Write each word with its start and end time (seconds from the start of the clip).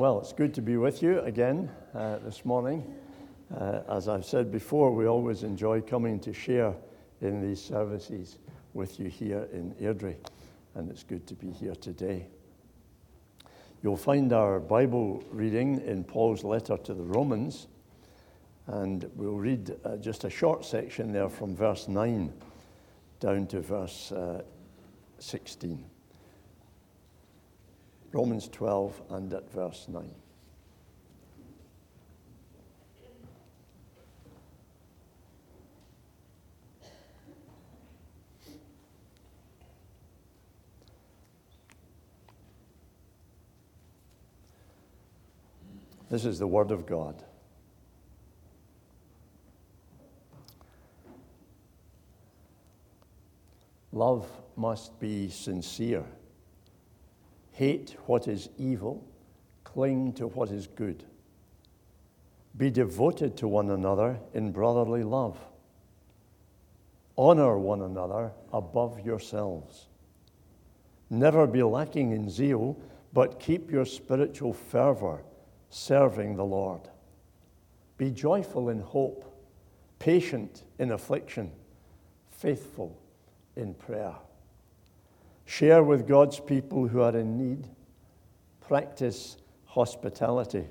Well, 0.00 0.18
it's 0.18 0.32
good 0.32 0.54
to 0.54 0.62
be 0.62 0.78
with 0.78 1.02
you 1.02 1.20
again 1.20 1.70
uh, 1.94 2.20
this 2.20 2.46
morning. 2.46 2.90
Uh, 3.54 3.80
as 3.86 4.08
I've 4.08 4.24
said 4.24 4.50
before, 4.50 4.92
we 4.92 5.06
always 5.06 5.42
enjoy 5.42 5.82
coming 5.82 6.18
to 6.20 6.32
share 6.32 6.74
in 7.20 7.42
these 7.42 7.60
services 7.60 8.38
with 8.72 8.98
you 8.98 9.10
here 9.10 9.46
in 9.52 9.74
Airdrie, 9.74 10.16
and 10.74 10.90
it's 10.90 11.02
good 11.02 11.26
to 11.26 11.34
be 11.34 11.50
here 11.50 11.74
today. 11.74 12.26
You'll 13.82 13.98
find 13.98 14.32
our 14.32 14.58
Bible 14.58 15.22
reading 15.30 15.82
in 15.82 16.02
Paul's 16.02 16.44
letter 16.44 16.78
to 16.78 16.94
the 16.94 17.04
Romans, 17.04 17.66
and 18.68 19.04
we'll 19.16 19.34
read 19.34 19.76
uh, 19.84 19.98
just 19.98 20.24
a 20.24 20.30
short 20.30 20.64
section 20.64 21.12
there 21.12 21.28
from 21.28 21.54
verse 21.54 21.88
9 21.88 22.32
down 23.20 23.46
to 23.48 23.60
verse 23.60 24.12
uh, 24.12 24.40
16. 25.18 25.84
Romans 28.12 28.48
12 28.48 29.02
and 29.10 29.32
at 29.32 29.50
verse 29.52 29.86
9. 29.88 30.10
This 46.10 46.24
is 46.24 46.40
the 46.40 46.46
Word 46.46 46.72
of 46.72 46.86
God. 46.86 47.22
Love 53.92 54.26
must 54.56 54.98
be 54.98 55.30
sincere. 55.30 56.04
Hate 57.52 57.96
what 58.06 58.28
is 58.28 58.48
evil, 58.58 59.04
cling 59.64 60.12
to 60.14 60.26
what 60.28 60.50
is 60.50 60.66
good. 60.66 61.04
Be 62.56 62.70
devoted 62.70 63.36
to 63.38 63.48
one 63.48 63.70
another 63.70 64.18
in 64.34 64.52
brotherly 64.52 65.04
love. 65.04 65.38
Honor 67.16 67.58
one 67.58 67.82
another 67.82 68.32
above 68.52 69.00
yourselves. 69.04 69.86
Never 71.10 71.46
be 71.46 71.62
lacking 71.62 72.12
in 72.12 72.30
zeal, 72.30 72.76
but 73.12 73.40
keep 73.40 73.70
your 73.70 73.84
spiritual 73.84 74.52
fervor 74.52 75.22
serving 75.68 76.36
the 76.36 76.44
Lord. 76.44 76.88
Be 77.98 78.10
joyful 78.10 78.70
in 78.70 78.80
hope, 78.80 79.24
patient 79.98 80.64
in 80.78 80.92
affliction, 80.92 81.50
faithful 82.30 82.96
in 83.56 83.74
prayer. 83.74 84.14
Share 85.50 85.82
with 85.82 86.06
God's 86.06 86.38
people 86.38 86.86
who 86.86 87.00
are 87.00 87.16
in 87.16 87.36
need. 87.36 87.66
Practice 88.60 89.36
hospitality. 89.64 90.68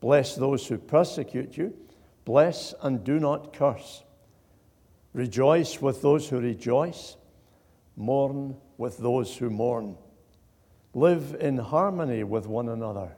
Bless 0.00 0.34
those 0.34 0.66
who 0.66 0.78
persecute 0.78 1.54
you. 1.58 1.76
Bless 2.24 2.72
and 2.80 3.04
do 3.04 3.20
not 3.20 3.52
curse. 3.52 4.04
Rejoice 5.12 5.82
with 5.82 6.00
those 6.00 6.26
who 6.26 6.40
rejoice. 6.40 7.18
Mourn 7.94 8.56
with 8.78 8.96
those 8.96 9.36
who 9.36 9.50
mourn. 9.50 9.98
Live 10.94 11.36
in 11.38 11.58
harmony 11.58 12.24
with 12.24 12.46
one 12.46 12.70
another. 12.70 13.14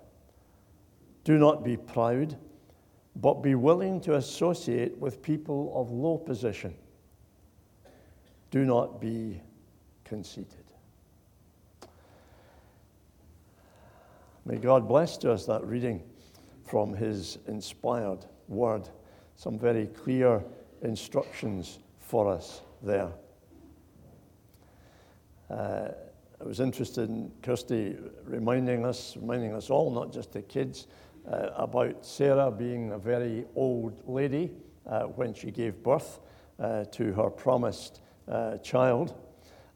Do 1.23 1.39
not 1.39 1.62
be 1.62 1.77
proud, 1.77 2.37
but 3.15 3.34
be 3.34 3.55
willing 3.55 4.01
to 4.01 4.17
associate 4.17 4.98
with 4.98 5.23
people 5.23 5.73
of 5.77 5.93
low 5.93 6.19
position. 6.19 6.75
Do 8.51 8.65
not 8.65 9.01
be 9.01 9.43
conceited. 10.11 10.64
May 14.44 14.56
God 14.56 14.89
bless 14.89 15.16
to 15.19 15.30
us 15.30 15.47
that 15.47 15.64
reading 15.64 16.03
from 16.66 16.94
His 16.94 17.39
inspired 17.47 18.27
word. 18.48 18.88
Some 19.36 19.56
very 19.56 19.86
clear 19.86 20.42
instructions 20.83 21.78
for 22.00 22.28
us 22.28 22.62
there. 22.82 23.12
Uh, 25.49 25.91
I 26.41 26.44
was 26.44 26.59
interested 26.59 27.09
in 27.09 27.31
Kirsty 27.41 27.97
reminding 28.25 28.84
us, 28.84 29.16
reminding 29.16 29.54
us 29.54 29.70
all, 29.70 29.93
not 29.93 30.12
just 30.12 30.32
the 30.32 30.43
kids, 30.43 30.88
uh, 31.31 31.50
about 31.54 32.04
Sarah 32.04 32.50
being 32.50 32.91
a 32.91 32.99
very 32.99 33.44
old 33.54 34.03
lady 34.09 34.50
uh, 34.88 35.04
when 35.04 35.34
she 35.34 35.53
gave 35.53 35.81
birth 35.84 36.19
uh, 36.59 36.84
to 36.87 37.12
her 37.12 37.31
promised 37.31 38.00
uh, 38.26 38.56
child. 38.59 39.15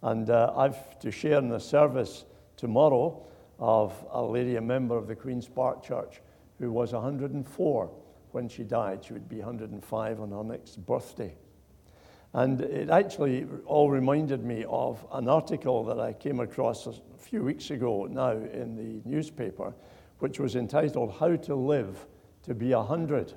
And 0.05 0.29
uh, 0.29 0.53
I've 0.55 0.99
to 0.99 1.11
share 1.11 1.39
in 1.39 1.49
the 1.49 1.59
service 1.59 2.27
tomorrow 2.59 3.25
of 3.59 3.95
a 4.11 4.23
lady, 4.23 4.57
a 4.57 4.61
member 4.61 4.99
of 4.99 5.07
the 5.07 5.17
Queen's 5.17 5.49
Park 5.49 5.83
Church, 5.83 6.21
who 6.59 6.71
was 6.71 6.93
104 6.93 7.91
when 8.33 8.47
she 8.47 8.65
died. 8.65 9.03
She 9.03 9.15
would 9.15 9.31
be 9.31 9.39
105 9.39 10.21
on 10.21 10.31
her 10.31 10.45
next 10.45 10.85
birthday. 10.85 11.35
And 12.35 12.61
it 12.61 12.91
actually 12.91 13.47
all 13.65 13.91
reminded 13.91 14.45
me 14.45 14.67
of 14.69 15.07
an 15.11 15.27
article 15.27 15.85
that 15.85 15.99
I 15.99 16.13
came 16.13 16.41
across 16.41 16.87
a 16.87 16.93
few 17.17 17.43
weeks 17.43 17.71
ago 17.71 18.05
now 18.05 18.33
in 18.33 18.77
the 18.77 19.09
newspaper, 19.09 19.73
which 20.19 20.39
was 20.39 20.55
entitled 20.55 21.15
How 21.19 21.35
to 21.35 21.55
Live 21.55 22.07
to 22.43 22.55
Be 22.55 22.75
100. 22.75 23.33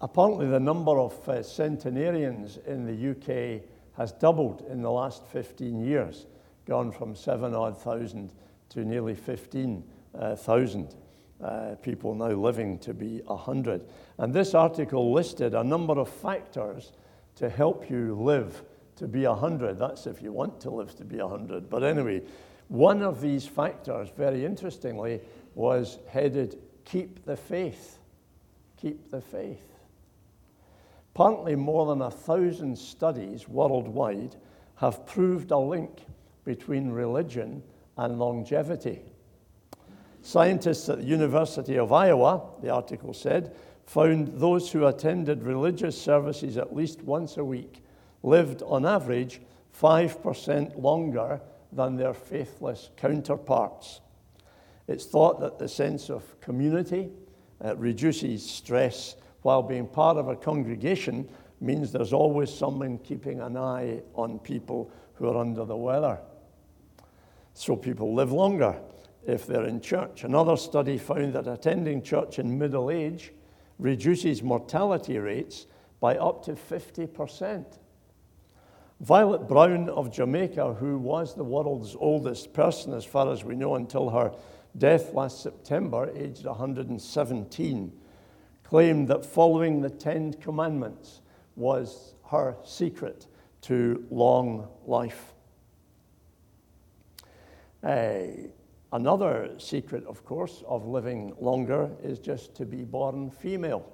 Apparently, 0.00 0.46
the 0.46 0.60
number 0.60 1.00
of 1.00 1.28
uh, 1.28 1.42
centenarians 1.42 2.58
in 2.68 2.84
the 2.86 3.10
UK 3.10 3.62
has 3.96 4.12
doubled 4.12 4.64
in 4.70 4.82
the 4.82 4.90
last 4.90 5.26
15 5.26 5.84
years, 5.84 6.26
gone 6.66 6.90
from 6.90 7.14
seven 7.14 7.54
odd 7.54 7.80
thousand 7.80 8.32
to 8.70 8.84
nearly 8.84 9.14
15,000 9.14 10.94
uh, 11.40 11.44
uh, 11.44 11.74
people 11.76 12.14
now 12.14 12.28
living 12.28 12.78
to 12.78 12.94
be 12.94 13.20
100. 13.26 13.84
And 14.18 14.32
this 14.32 14.54
article 14.54 15.12
listed 15.12 15.54
a 15.54 15.64
number 15.64 15.98
of 15.98 16.08
factors 16.08 16.92
to 17.36 17.48
help 17.48 17.90
you 17.90 18.14
live 18.14 18.62
to 18.96 19.06
be 19.06 19.26
100. 19.26 19.78
That's 19.78 20.06
if 20.06 20.22
you 20.22 20.32
want 20.32 20.60
to 20.62 20.70
live 20.70 20.96
to 20.96 21.04
be 21.04 21.18
100. 21.18 21.68
But 21.68 21.82
anyway, 21.82 22.22
one 22.68 23.02
of 23.02 23.20
these 23.20 23.46
factors, 23.46 24.08
very 24.16 24.44
interestingly, 24.44 25.20
was 25.54 25.98
headed 26.08 26.58
Keep 26.84 27.24
the 27.24 27.36
Faith. 27.36 27.98
Keep 28.76 29.10
the 29.10 29.20
Faith. 29.20 29.73
Apparently, 31.14 31.54
more 31.54 31.86
than 31.86 32.02
a 32.02 32.10
thousand 32.10 32.76
studies 32.76 33.48
worldwide 33.48 34.34
have 34.76 35.06
proved 35.06 35.52
a 35.52 35.58
link 35.58 36.06
between 36.44 36.90
religion 36.90 37.62
and 37.96 38.18
longevity. 38.18 39.00
Scientists 40.22 40.88
at 40.88 40.98
the 40.98 41.04
University 41.04 41.78
of 41.78 41.92
Iowa, 41.92 42.42
the 42.62 42.70
article 42.70 43.14
said, 43.14 43.54
found 43.86 44.40
those 44.40 44.72
who 44.72 44.86
attended 44.86 45.44
religious 45.44 46.00
services 46.00 46.56
at 46.56 46.74
least 46.74 47.02
once 47.02 47.36
a 47.36 47.44
week 47.44 47.84
lived 48.24 48.62
on 48.62 48.84
average 48.84 49.40
5% 49.78 50.80
longer 50.82 51.40
than 51.70 51.94
their 51.94 52.14
faithless 52.14 52.90
counterparts. 52.96 54.00
It's 54.88 55.04
thought 55.04 55.40
that 55.40 55.58
the 55.58 55.68
sense 55.68 56.10
of 56.10 56.40
community 56.40 57.10
uh, 57.64 57.76
reduces 57.76 58.48
stress 58.48 59.16
while 59.44 59.62
being 59.62 59.86
part 59.86 60.16
of 60.16 60.26
a 60.26 60.34
congregation 60.34 61.28
means 61.60 61.92
there's 61.92 62.14
always 62.14 62.52
someone 62.52 62.96
keeping 62.96 63.40
an 63.40 63.58
eye 63.58 64.00
on 64.14 64.38
people 64.38 64.90
who 65.12 65.28
are 65.28 65.36
under 65.36 65.66
the 65.66 65.76
weather. 65.76 66.18
So 67.52 67.76
people 67.76 68.14
live 68.14 68.32
longer 68.32 68.74
if 69.26 69.46
they're 69.46 69.66
in 69.66 69.82
church. 69.82 70.24
Another 70.24 70.56
study 70.56 70.96
found 70.96 71.34
that 71.34 71.46
attending 71.46 72.00
church 72.00 72.38
in 72.38 72.58
middle 72.58 72.90
age 72.90 73.32
reduces 73.78 74.42
mortality 74.42 75.18
rates 75.18 75.66
by 76.00 76.16
up 76.16 76.42
to 76.46 76.54
50%. 76.54 77.66
Violet 79.00 79.46
Brown 79.46 79.90
of 79.90 80.10
Jamaica, 80.10 80.72
who 80.72 80.96
was 80.96 81.34
the 81.34 81.44
world's 81.44 81.94
oldest 82.00 82.54
person, 82.54 82.94
as 82.94 83.04
far 83.04 83.30
as 83.30 83.44
we 83.44 83.56
know, 83.56 83.74
until 83.74 84.08
her 84.08 84.32
death 84.78 85.12
last 85.12 85.42
September, 85.42 86.10
aged 86.14 86.46
117, 86.46 87.92
claimed 88.74 89.06
that 89.06 89.24
following 89.24 89.80
the 89.80 89.88
Ten 89.88 90.32
Commandments 90.32 91.20
was 91.54 92.14
her 92.26 92.56
secret 92.64 93.28
to 93.60 94.04
long 94.10 94.66
life. 94.84 95.32
Uh, 97.84 98.22
another 98.92 99.54
secret, 99.58 100.04
of 100.06 100.24
course, 100.24 100.64
of 100.66 100.84
living 100.88 101.32
longer 101.38 101.88
is 102.02 102.18
just 102.18 102.56
to 102.56 102.66
be 102.66 102.78
born 102.78 103.30
female. 103.30 103.88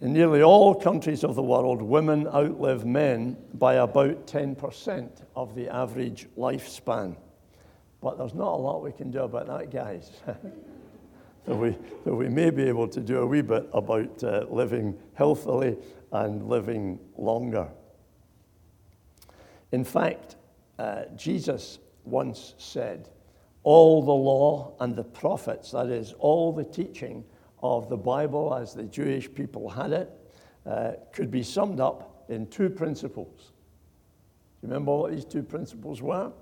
In 0.00 0.12
nearly 0.12 0.40
all 0.40 0.76
countries 0.76 1.24
of 1.24 1.34
the 1.34 1.42
world, 1.42 1.82
women 1.82 2.28
outlive 2.28 2.86
men 2.86 3.36
by 3.54 3.74
about 3.74 4.28
10% 4.28 5.24
of 5.34 5.56
the 5.56 5.68
average 5.68 6.28
lifespan. 6.38 7.16
But 8.00 8.16
there's 8.16 8.34
not 8.34 8.52
a 8.52 8.62
lot 8.62 8.84
we 8.84 8.92
can 8.92 9.10
do 9.10 9.22
about 9.22 9.48
that, 9.48 9.72
guys. 9.72 10.12
that 11.46 11.56
we, 11.56 11.76
that 12.04 12.14
we 12.14 12.28
may 12.28 12.50
be 12.50 12.64
able 12.64 12.88
to 12.88 13.00
do 13.00 13.18
a 13.18 13.26
wee 13.26 13.42
bit 13.42 13.68
about 13.72 14.22
uh, 14.22 14.46
living 14.50 14.98
healthily 15.14 15.76
and 16.12 16.48
living 16.48 16.98
longer. 17.16 17.68
In 19.72 19.84
fact, 19.84 20.36
uh, 20.78 21.04
Jesus 21.16 21.78
once 22.04 22.54
said 22.58 23.08
all 23.62 24.02
the 24.02 24.12
law 24.12 24.74
and 24.80 24.96
the 24.96 25.04
prophets, 25.04 25.72
that 25.72 25.88
is, 25.88 26.14
all 26.18 26.52
the 26.52 26.64
teaching 26.64 27.24
of 27.62 27.88
the 27.88 27.96
Bible 27.96 28.54
as 28.54 28.72
the 28.72 28.84
Jewish 28.84 29.32
people 29.32 29.68
had 29.68 29.92
it, 29.92 30.10
uh, 30.64 30.92
could 31.12 31.30
be 31.30 31.42
summed 31.42 31.80
up 31.80 32.24
in 32.28 32.46
two 32.46 32.70
principles. 32.70 33.52
Do 34.60 34.66
you 34.66 34.72
remember 34.72 34.94
what 34.96 35.12
these 35.12 35.24
two 35.24 35.42
principles 35.42 36.00
were? 36.00 36.32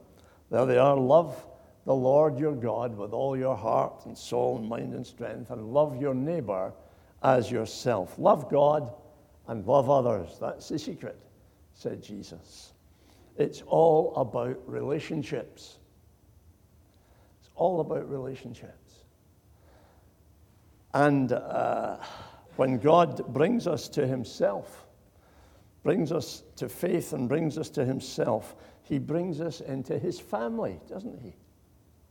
There 0.50 0.66
they 0.66 0.78
are 0.78 0.96
love 0.96 1.46
the 1.86 1.94
Lord 1.94 2.36
your 2.36 2.54
God 2.54 2.96
with 2.96 3.12
all 3.12 3.36
your 3.36 3.56
heart 3.56 4.06
and 4.06 4.18
soul 4.18 4.58
and 4.58 4.68
mind 4.68 4.92
and 4.92 5.06
strength, 5.06 5.50
and 5.50 5.72
love 5.72 6.00
your 6.00 6.14
neighbor 6.14 6.72
as 7.22 7.48
yourself. 7.50 8.18
Love 8.18 8.50
God 8.50 8.92
and 9.46 9.64
love 9.66 9.88
others. 9.88 10.36
That's 10.40 10.68
the 10.68 10.80
secret, 10.80 11.16
said 11.74 12.02
Jesus. 12.02 12.72
It's 13.38 13.62
all 13.62 14.16
about 14.16 14.60
relationships. 14.66 15.76
It's 17.40 17.50
all 17.54 17.80
about 17.80 18.10
relationships. 18.10 19.04
And 20.92 21.32
uh, 21.32 21.98
when 22.56 22.78
God 22.78 23.32
brings 23.32 23.68
us 23.68 23.88
to 23.90 24.08
Himself, 24.08 24.86
brings 25.84 26.10
us 26.10 26.42
to 26.56 26.68
faith 26.68 27.12
and 27.12 27.28
brings 27.28 27.58
us 27.58 27.70
to 27.70 27.84
Himself, 27.84 28.56
He 28.82 28.98
brings 28.98 29.40
us 29.40 29.60
into 29.60 30.00
His 30.00 30.18
family, 30.18 30.80
doesn't 30.88 31.20
He? 31.20 31.36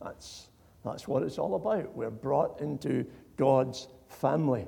That's, 0.02 0.48
that's 0.84 1.08
what 1.08 1.22
it's 1.22 1.38
all 1.38 1.54
about. 1.54 1.94
We're 1.96 2.10
brought 2.10 2.60
into 2.60 3.06
God's 3.36 3.88
family, 4.08 4.66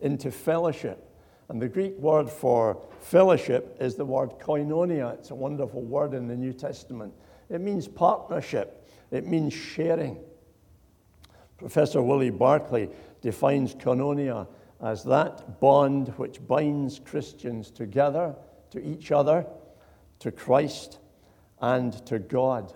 into 0.00 0.30
fellowship. 0.30 1.10
And 1.48 1.60
the 1.60 1.68
Greek 1.68 1.98
word 1.98 2.30
for 2.30 2.80
fellowship 3.00 3.76
is 3.80 3.94
the 3.94 4.04
word 4.04 4.30
koinonia. 4.40 5.14
It's 5.14 5.30
a 5.30 5.34
wonderful 5.34 5.82
word 5.82 6.14
in 6.14 6.26
the 6.26 6.36
New 6.36 6.52
Testament. 6.52 7.12
It 7.50 7.60
means 7.60 7.86
partnership, 7.86 8.88
it 9.10 9.26
means 9.26 9.52
sharing. 9.52 10.18
Professor 11.58 12.02
Willie 12.02 12.30
Barclay 12.30 12.88
defines 13.20 13.74
koinonia 13.74 14.46
as 14.82 15.04
that 15.04 15.60
bond 15.60 16.08
which 16.16 16.44
binds 16.46 16.98
Christians 16.98 17.70
together 17.70 18.34
to 18.70 18.84
each 18.84 19.12
other, 19.12 19.46
to 20.18 20.32
Christ, 20.32 20.98
and 21.60 21.92
to 22.06 22.18
God. 22.18 22.74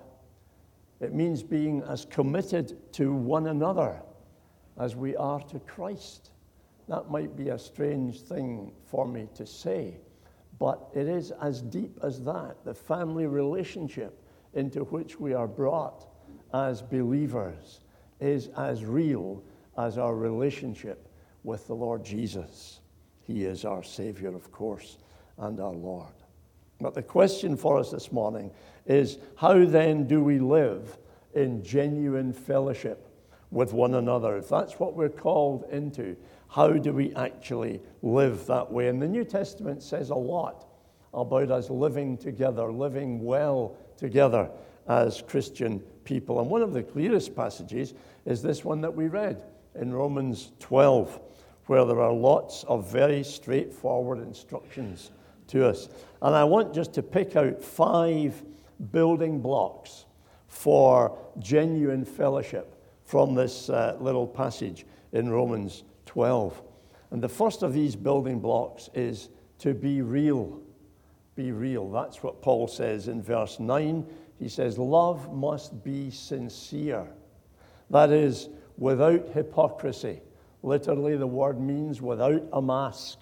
It 1.00 1.14
means 1.14 1.42
being 1.42 1.82
as 1.82 2.04
committed 2.04 2.92
to 2.94 3.12
one 3.12 3.46
another 3.46 4.02
as 4.78 4.96
we 4.96 5.16
are 5.16 5.40
to 5.42 5.60
Christ. 5.60 6.30
That 6.88 7.10
might 7.10 7.36
be 7.36 7.50
a 7.50 7.58
strange 7.58 8.20
thing 8.22 8.72
for 8.86 9.06
me 9.06 9.28
to 9.34 9.46
say, 9.46 10.00
but 10.58 10.88
it 10.94 11.06
is 11.06 11.30
as 11.30 11.62
deep 11.62 11.98
as 12.02 12.22
that 12.22 12.64
the 12.64 12.74
family 12.74 13.26
relationship 13.26 14.24
into 14.54 14.80
which 14.84 15.20
we 15.20 15.34
are 15.34 15.46
brought 15.46 16.06
as 16.52 16.82
believers 16.82 17.80
is 18.20 18.48
as 18.56 18.84
real 18.84 19.42
as 19.76 19.98
our 19.98 20.16
relationship 20.16 21.08
with 21.44 21.66
the 21.66 21.74
Lord 21.74 22.04
Jesus. 22.04 22.80
He 23.20 23.44
is 23.44 23.64
our 23.64 23.82
Savior, 23.82 24.34
of 24.34 24.50
course, 24.50 24.98
and 25.36 25.60
our 25.60 25.74
Lord. 25.74 26.14
But 26.80 26.94
the 26.94 27.02
question 27.02 27.56
for 27.56 27.78
us 27.78 27.90
this 27.90 28.12
morning 28.12 28.50
is 28.86 29.18
how 29.36 29.64
then 29.64 30.06
do 30.06 30.22
we 30.22 30.38
live 30.38 30.96
in 31.34 31.62
genuine 31.62 32.32
fellowship 32.32 33.08
with 33.50 33.72
one 33.72 33.94
another? 33.94 34.36
If 34.36 34.48
that's 34.48 34.78
what 34.78 34.94
we're 34.94 35.08
called 35.08 35.64
into, 35.70 36.16
how 36.48 36.72
do 36.72 36.92
we 36.92 37.14
actually 37.14 37.80
live 38.02 38.46
that 38.46 38.70
way? 38.70 38.88
And 38.88 39.02
the 39.02 39.08
New 39.08 39.24
Testament 39.24 39.82
says 39.82 40.10
a 40.10 40.14
lot 40.14 40.66
about 41.12 41.50
us 41.50 41.68
living 41.68 42.16
together, 42.16 42.70
living 42.70 43.24
well 43.24 43.76
together 43.96 44.48
as 44.86 45.22
Christian 45.22 45.80
people. 46.04 46.40
And 46.40 46.48
one 46.48 46.62
of 46.62 46.72
the 46.72 46.82
clearest 46.82 47.34
passages 47.34 47.94
is 48.24 48.40
this 48.40 48.64
one 48.64 48.80
that 48.82 48.94
we 48.94 49.08
read 49.08 49.42
in 49.74 49.92
Romans 49.92 50.52
12, 50.60 51.20
where 51.66 51.84
there 51.84 52.00
are 52.00 52.12
lots 52.12 52.64
of 52.64 52.90
very 52.90 53.24
straightforward 53.24 54.20
instructions 54.20 55.10
to 55.48 55.66
us. 55.66 55.88
And 56.22 56.34
I 56.34 56.44
want 56.44 56.74
just 56.74 56.92
to 56.94 57.02
pick 57.02 57.36
out 57.36 57.62
five 57.62 58.42
building 58.92 59.40
blocks 59.40 60.06
for 60.46 61.16
genuine 61.38 62.04
fellowship 62.04 62.74
from 63.04 63.34
this 63.34 63.70
uh, 63.70 63.96
little 64.00 64.26
passage 64.26 64.86
in 65.12 65.30
Romans 65.30 65.84
12. 66.06 66.62
And 67.10 67.22
the 67.22 67.28
first 67.28 67.62
of 67.62 67.72
these 67.72 67.96
building 67.96 68.40
blocks 68.40 68.90
is 68.94 69.30
to 69.60 69.74
be 69.74 70.02
real. 70.02 70.60
Be 71.34 71.52
real. 71.52 71.90
That's 71.90 72.22
what 72.22 72.42
Paul 72.42 72.68
says 72.68 73.08
in 73.08 73.22
verse 73.22 73.60
9. 73.60 74.06
He 74.38 74.48
says, 74.48 74.78
Love 74.78 75.32
must 75.32 75.82
be 75.82 76.10
sincere. 76.10 77.06
That 77.90 78.10
is, 78.10 78.48
without 78.76 79.28
hypocrisy. 79.28 80.20
Literally, 80.62 81.16
the 81.16 81.26
word 81.26 81.60
means 81.60 82.02
without 82.02 82.42
a 82.52 82.60
mask, 82.60 83.20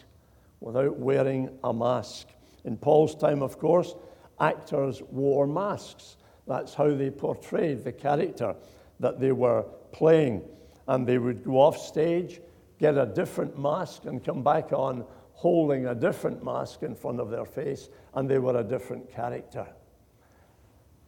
without 0.60 0.98
wearing 0.98 1.50
a 1.64 1.72
mask. 1.72 2.28
In 2.64 2.76
Paul's 2.76 3.14
time, 3.14 3.42
of 3.42 3.58
course, 3.58 3.94
actors 4.40 5.02
wore 5.10 5.46
masks. 5.46 6.16
That's 6.46 6.74
how 6.74 6.94
they 6.94 7.10
portrayed 7.10 7.84
the 7.84 7.92
character 7.92 8.54
that 9.00 9.20
they 9.20 9.32
were 9.32 9.64
playing. 9.92 10.42
And 10.88 11.06
they 11.06 11.18
would 11.18 11.44
go 11.44 11.60
off 11.60 11.78
stage, 11.78 12.40
get 12.78 12.96
a 12.96 13.06
different 13.06 13.58
mask, 13.58 14.04
and 14.04 14.24
come 14.24 14.42
back 14.42 14.72
on 14.72 15.04
holding 15.32 15.86
a 15.86 15.94
different 15.94 16.42
mask 16.42 16.82
in 16.82 16.94
front 16.94 17.20
of 17.20 17.30
their 17.30 17.44
face, 17.44 17.90
and 18.14 18.28
they 18.28 18.38
were 18.38 18.58
a 18.58 18.64
different 18.64 19.10
character. 19.12 19.66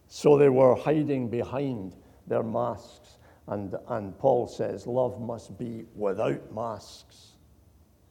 So 0.07 0.37
they 0.37 0.49
were 0.49 0.75
hiding 0.75 1.29
behind 1.29 1.95
their 2.27 2.43
masks. 2.43 3.17
And, 3.47 3.75
and 3.87 4.17
Paul 4.19 4.47
says, 4.47 4.85
Love 4.85 5.19
must 5.19 5.57
be 5.57 5.85
without 5.95 6.53
masks, 6.53 7.33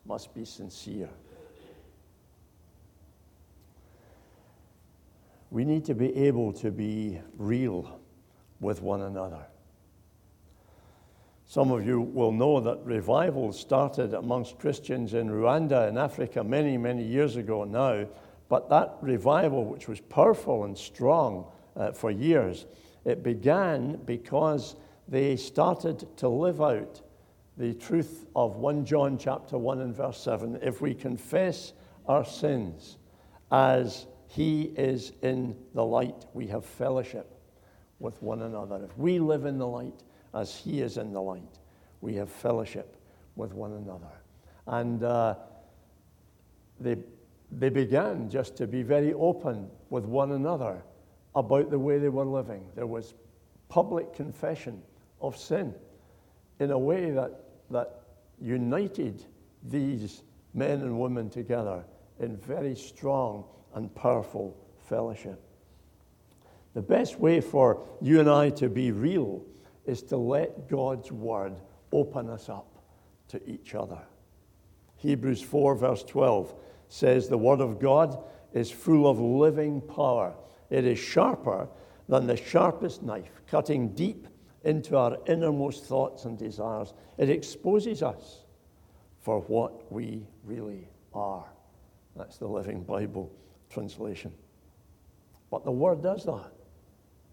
must 0.05 0.35
be 0.35 0.44
sincere. 0.44 1.08
We 5.50 5.65
need 5.65 5.85
to 5.87 5.95
be 5.95 6.15
able 6.15 6.53
to 6.55 6.71
be 6.71 7.21
real 7.37 8.00
with 8.61 8.83
one 8.83 9.03
another. 9.03 9.47
Some 11.47 11.71
of 11.71 11.87
you 11.87 12.03
will 12.03 12.33
know 12.33 12.61
that 12.61 12.85
revival 12.85 13.53
started 13.53 14.12
amongst 14.12 14.59
Christians 14.59 15.15
in 15.15 15.31
Rwanda 15.31 15.89
in 15.89 15.97
Africa 15.97 16.45
many, 16.45 16.77
many 16.77 17.03
years 17.03 17.37
ago 17.37 17.65
now. 17.65 18.06
But 18.50 18.69
that 18.69 18.99
revival, 19.00 19.65
which 19.65 19.89
was 19.89 20.00
powerful 20.00 20.65
and 20.65 20.77
strong 20.77 21.47
uh, 21.75 21.93
for 21.93 22.11
years, 22.11 22.67
it 23.06 23.23
began 23.23 23.99
because 24.05 24.77
they 25.09 25.37
started 25.37 26.07
to 26.19 26.28
live 26.28 26.61
out 26.61 27.00
the 27.57 27.73
truth 27.73 28.26
of 28.37 28.57
1 28.57 28.85
John 28.85 29.17
chapter 29.17 29.57
1 29.57 29.81
and 29.81 29.97
verse 29.97 30.21
7. 30.21 30.59
If 30.62 30.83
we 30.83 30.95
confess 30.95 31.73
our 32.07 32.26
sins 32.26 32.99
as 33.50 34.07
he 34.28 34.64
is 34.76 35.12
in 35.23 35.56
the 35.75 35.85
light. 35.85 36.26
We 36.35 36.47
have 36.49 36.64
fellowship 36.64 37.35
with 37.99 38.23
one 38.23 38.42
another. 38.42 38.85
If 38.85 38.97
we 38.97 39.18
live 39.18 39.47
in 39.47 39.58
the 39.58 39.66
light 39.66 40.02
as 40.35 40.54
He 40.54 40.82
is 40.82 40.99
in 40.99 41.12
the 41.12 41.23
light, 41.23 41.58
we 42.02 42.14
have 42.16 42.30
fellowship 42.30 42.97
with 43.37 43.54
one 43.54 43.73
another. 43.73 44.12
And 44.66 45.02
uh, 45.02 45.37
they, 46.78 46.97
they 47.50 47.70
began 47.70 48.28
just 48.28 48.54
to 48.56 48.66
be 48.66 48.82
very 48.82 49.14
open 49.14 49.70
with 49.88 50.04
one 50.04 50.32
another 50.32 50.82
about 51.35 51.70
the 51.70 51.78
way 51.78 51.99
they 51.99 52.11
were 52.11 52.26
living. 52.26 52.68
There 52.75 52.87
was 52.87 53.14
public 53.70 54.12
confession 54.12 54.82
of 55.23 55.37
sin 55.37 55.75
in 56.61 56.70
a 56.70 56.78
way 56.78 57.11
that, 57.12 57.32
that 57.70 58.02
united 58.40 59.25
these 59.62 60.23
men 60.52 60.82
and 60.82 61.00
women 61.00 61.30
together 61.30 61.85
in 62.20 62.37
very 62.37 62.75
strong 62.75 63.44
and 63.78 63.94
powerful 63.94 64.56
fellowship. 64.88 65.40
The 66.75 66.82
best 66.82 67.18
way 67.18 67.40
for 67.40 67.87
you 68.02 68.20
and 68.20 68.28
I 68.28 68.50
to 68.50 68.68
be 68.68 68.92
real 68.92 69.44
is 69.87 70.02
to 70.04 70.16
let 70.16 70.68
God's 70.68 71.11
word 71.11 71.54
open 71.92 72.28
us 72.28 72.49
up 72.49 72.82
to 73.28 73.40
each 73.49 73.75
other. 73.75 74.00
Hebrews 74.97 75.40
4, 75.40 75.76
verse 75.76 76.02
12 76.04 76.54
says, 76.88 77.28
The 77.28 77.38
word 77.38 77.61
of 77.61 77.78
God 77.78 78.23
is 78.52 78.70
full 78.70 79.08
of 79.08 79.20
living 79.20 79.80
power. 79.80 80.35
It 80.70 80.85
is 80.85 80.99
sharper 80.99 81.68
than 82.08 82.26
the 82.26 82.37
sharpest 82.37 83.02
knife, 83.02 83.42
cutting 83.47 83.90
deep 83.94 84.26
into 84.64 84.97
our 84.97 85.18
innermost 85.26 85.85
thoughts 85.85 86.25
and 86.25 86.37
desires. 86.37 86.94
It 87.16 87.30
exposes 87.30 88.02
us 88.02 88.44
for 89.20 89.40
what 89.42 89.90
we 89.92 90.26
really 90.44 90.88
are. 91.14 91.47
That's 92.16 92.38
the 92.38 92.49
Living 92.49 92.82
Bible 92.82 93.30
translation. 93.70 94.32
But 95.50 95.64
the 95.64 95.72
Word 95.72 96.02
does 96.02 96.25
that, 96.25 96.52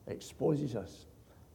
it 0.07 0.13
exposes 0.13 0.75
us 0.75 1.05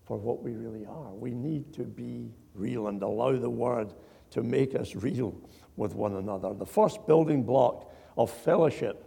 for 0.05 0.17
what 0.17 0.43
we 0.43 0.53
really 0.53 0.87
are. 0.87 1.13
We 1.13 1.31
need 1.31 1.73
to 1.75 1.85
be 1.85 2.33
real 2.55 2.89
and 2.89 3.03
allow 3.03 3.37
the 3.37 3.51
Word 3.51 3.93
to 4.31 4.43
make 4.43 4.75
us 4.75 4.95
real 4.95 5.35
with 5.77 5.95
one 5.95 6.17
another. 6.17 6.53
The 6.53 6.67
first 6.67 7.07
building 7.07 7.43
block 7.43 7.93
of 8.17 8.31
fellowship, 8.31 9.05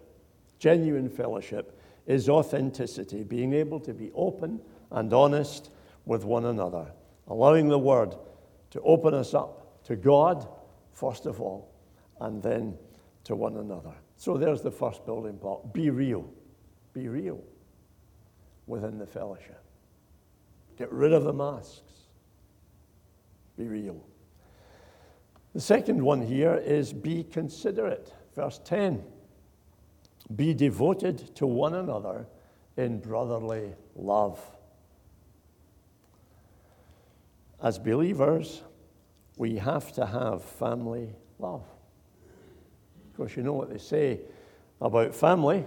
genuine 0.59 1.09
fellowship, 1.09 1.79
is 2.05 2.27
authenticity, 2.29 3.23
being 3.23 3.53
able 3.53 3.79
to 3.81 3.93
be 3.93 4.11
open 4.15 4.59
and 4.91 5.13
honest 5.13 5.69
with 6.05 6.25
one 6.25 6.45
another, 6.45 6.91
allowing 7.27 7.69
the 7.69 7.79
Word 7.79 8.15
to 8.71 8.81
open 8.81 9.13
us 9.13 9.33
up 9.33 9.83
to 9.85 9.95
God, 9.95 10.47
first 10.91 11.25
of 11.25 11.39
all, 11.39 11.71
and 12.19 12.41
then 12.41 12.77
to 13.25 13.35
one 13.35 13.57
another. 13.57 13.93
So 14.23 14.37
there's 14.37 14.61
the 14.61 14.71
first 14.71 15.05
building 15.05 15.35
block 15.35 15.73
be 15.73 15.89
real. 15.89 16.25
Be 16.93 17.09
real 17.09 17.43
within 18.67 18.97
the 18.97 19.05
fellowship. 19.05 19.61
Get 20.77 20.89
rid 20.93 21.11
of 21.11 21.25
the 21.25 21.33
masks. 21.33 21.81
Be 23.57 23.67
real. 23.67 24.01
The 25.53 25.59
second 25.59 26.01
one 26.01 26.21
here 26.21 26.55
is 26.55 26.93
be 26.93 27.25
considerate. 27.25 28.13
Verse 28.33 28.61
10 28.63 29.03
Be 30.33 30.53
devoted 30.53 31.35
to 31.35 31.45
one 31.45 31.73
another 31.73 32.25
in 32.77 32.99
brotherly 32.99 33.73
love. 33.93 34.39
As 37.61 37.77
believers, 37.77 38.63
we 39.35 39.57
have 39.57 39.91
to 39.91 40.05
have 40.05 40.41
family 40.45 41.13
love. 41.39 41.65
Of 43.13 43.17
course, 43.17 43.37
you 43.37 43.43
know 43.43 43.53
what 43.53 43.69
they 43.69 43.77
say 43.77 44.21
about 44.81 45.13
family. 45.13 45.63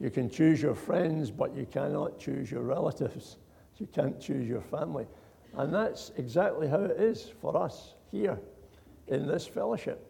You 0.00 0.10
can 0.10 0.28
choose 0.28 0.60
your 0.60 0.74
friends, 0.74 1.30
but 1.30 1.54
you 1.54 1.64
cannot 1.64 2.18
choose 2.18 2.50
your 2.50 2.62
relatives. 2.62 3.36
You 3.78 3.86
can't 3.86 4.20
choose 4.20 4.48
your 4.48 4.62
family. 4.62 5.06
And 5.54 5.72
that's 5.72 6.10
exactly 6.16 6.66
how 6.66 6.80
it 6.80 7.00
is 7.00 7.30
for 7.40 7.56
us 7.56 7.94
here 8.10 8.36
in 9.06 9.28
this 9.28 9.46
fellowship. 9.46 10.04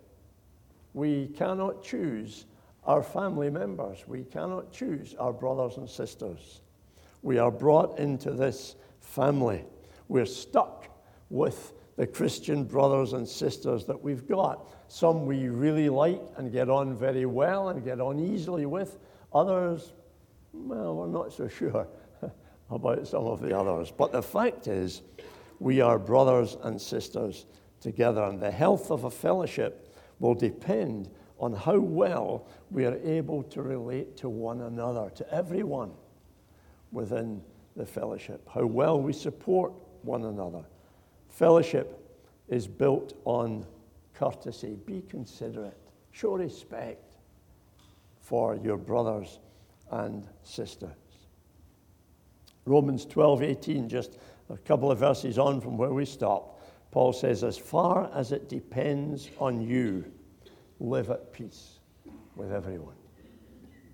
We 0.95 1.27
cannot 1.37 1.83
choose 1.83 2.47
our 2.85 3.03
family 3.03 3.51
members. 3.51 4.09
We 4.09 4.25
cannot 4.25 4.73
choose 4.73 5.15
our 5.19 5.33
brothers 5.35 5.77
and 5.77 5.89
sisters. 5.89 6.63
We 7.21 7.37
are 7.37 7.51
brought 7.51 7.99
into 7.99 8.31
this 8.31 8.77
family. 9.01 9.67
We're 10.09 10.25
stuck 10.25 10.89
with 11.29 11.75
the 11.97 12.07
Christian 12.07 12.65
brothers 12.65 13.13
and 13.13 13.29
sisters 13.29 13.85
that 13.85 14.03
we've 14.03 14.27
got. 14.27 14.67
Some 14.93 15.25
we 15.25 15.49
really 15.49 15.89
like 15.89 16.21
and 16.37 16.53
get 16.53 16.69
on 16.69 16.95
very 16.99 17.25
well 17.25 17.71
and 17.71 17.83
get 17.83 17.99
on 17.99 18.21
easily 18.21 18.67
with. 18.67 18.99
Others, 19.33 19.95
well, 20.53 20.95
we're 20.95 21.07
not 21.07 21.33
so 21.33 21.49
sure 21.59 21.89
about 22.71 23.09
some 23.09 23.25
of 23.25 23.41
the 23.41 23.59
others. 23.59 23.91
But 23.91 24.13
the 24.13 24.23
fact 24.23 24.69
is, 24.69 25.01
we 25.61 25.81
are 25.81 25.99
brothers 25.99 26.59
and 26.63 26.79
sisters 26.79 27.47
together, 27.81 28.23
and 28.25 28.39
the 28.39 28.51
health 28.51 28.91
of 28.91 29.05
a 29.05 29.11
fellowship 29.11 29.97
will 30.19 30.35
depend 30.35 31.09
on 31.39 31.55
how 31.55 31.79
well 31.79 32.47
we 32.71 32.85
are 32.85 32.99
able 32.99 33.45
to 33.45 33.63
relate 33.63 34.19
to 34.19 34.29
one 34.29 34.61
another, 34.61 35.09
to 35.15 35.35
everyone 35.35 35.93
within 36.91 37.41
the 37.77 37.87
fellowship, 37.87 38.47
how 38.47 38.67
well 38.67 39.01
we 39.01 39.15
support 39.15 39.73
one 40.03 40.27
another 40.27 40.65
Fellowship 41.31 41.99
is 42.49 42.67
built 42.67 43.15
on 43.25 43.65
courtesy. 44.23 44.77
Be 44.87 45.03
considerate. 45.09 45.77
Show 46.13 46.37
respect 46.37 47.17
for 48.21 48.57
your 48.57 48.77
brothers 48.77 49.41
and 49.91 50.29
sisters. 50.45 50.91
Romans 52.65 53.05
12, 53.05 53.43
18, 53.43 53.89
just 53.89 54.19
a 54.49 54.57
couple 54.59 54.93
of 54.93 54.99
verses 54.99 55.39
on 55.39 55.61
from 55.61 55.77
where 55.77 55.93
we 55.93 56.05
stopped, 56.05 56.63
Paul 56.93 57.13
says, 57.13 57.43
As 57.43 57.59
far 57.59 58.11
as 58.15 58.31
it 58.31 58.49
depends 58.49 59.29
on 59.41 59.61
you, 59.61 60.05
live 60.79 61.11
at 61.11 61.33
peace 61.33 61.81
with 62.37 62.53
everyone. 62.53 62.95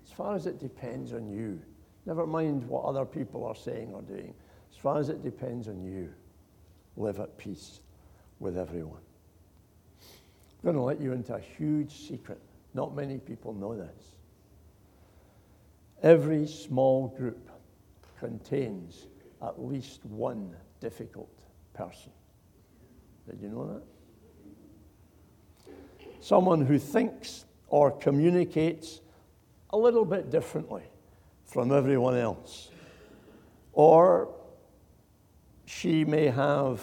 As 0.05 0.11
far 0.11 0.35
as 0.35 0.45
it 0.45 0.59
depends 0.59 1.13
on 1.13 1.27
you, 1.27 1.59
never 2.05 2.27
mind 2.27 2.63
what 2.67 2.85
other 2.85 3.05
people 3.05 3.45
are 3.45 3.55
saying 3.55 3.91
or 3.93 4.03
doing, 4.03 4.33
as 4.71 4.77
far 4.77 4.99
as 4.99 5.09
it 5.09 5.23
depends 5.23 5.67
on 5.67 5.81
you, 5.81 6.13
live 6.97 7.19
at 7.19 7.35
peace 7.37 7.79
with 8.39 8.57
everyone. 8.57 9.01
I'm 10.59 10.73
going 10.73 10.75
to 10.75 10.81
let 10.81 10.99
you 10.99 11.13
into 11.13 11.33
a 11.33 11.39
huge 11.39 12.07
secret. 12.07 12.41
Not 12.73 12.93
many 12.93 13.17
people 13.17 13.53
know 13.53 13.77
this. 13.77 14.15
Every 16.03 16.45
small 16.47 17.07
group 17.07 17.49
contains 18.19 19.07
at 19.41 19.61
least 19.61 20.03
one 20.05 20.53
difficult 20.81 21.31
person. 21.73 22.11
Did 23.29 23.41
you 23.41 23.47
know 23.47 23.81
that? 25.65 25.73
Someone 26.19 26.65
who 26.65 26.77
thinks 26.77 27.45
or 27.69 27.91
communicates 27.91 28.99
a 29.69 29.77
little 29.77 30.03
bit 30.03 30.29
differently 30.29 30.83
from 31.45 31.71
everyone 31.71 32.17
else, 32.17 32.71
or 33.71 34.27
she 35.65 36.03
may 36.03 36.25
have 36.27 36.81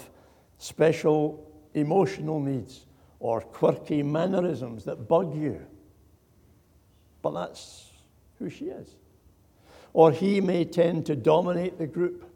special 0.57 1.47
emotional 1.75 2.41
needs 2.41 2.86
or 3.19 3.41
quirky 3.41 4.03
mannerisms 4.03 4.85
that 4.85 5.09
bug 5.09 5.35
you. 5.35 5.61
But 7.23 7.33
that's 7.33 7.91
who 8.39 8.51
she 8.51 8.67
is. 8.67 8.97
Or 9.93 10.13
he 10.13 10.41
may 10.41 10.65
tend 10.65 11.07
to 11.07 11.17
dominate 11.17 11.79
the 11.79 11.87
group 11.87 12.31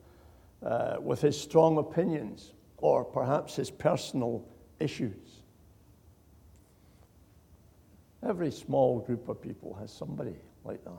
uh, 0.62 0.96
with 1.00 1.20
his 1.20 1.40
strong 1.40 1.78
opinions 1.78 2.52
or 2.78 3.04
perhaps 3.04 3.56
his 3.56 3.70
personal 3.70 4.44
issues. 4.78 5.42
Every 8.26 8.50
small 8.50 9.00
group 9.00 9.28
of 9.28 9.40
people 9.40 9.74
has 9.80 9.92
somebody 9.92 10.36
like 10.64 10.84
that. 10.84 10.92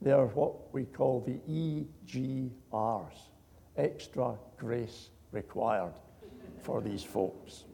They 0.00 0.12
are 0.12 0.26
what 0.26 0.72
we 0.72 0.84
call 0.84 1.20
the 1.20 1.38
EGRs 1.50 3.16
extra 3.76 4.34
grace 4.56 5.10
required 5.32 5.94
for 6.62 6.80
these 6.80 7.02
folks. 7.02 7.64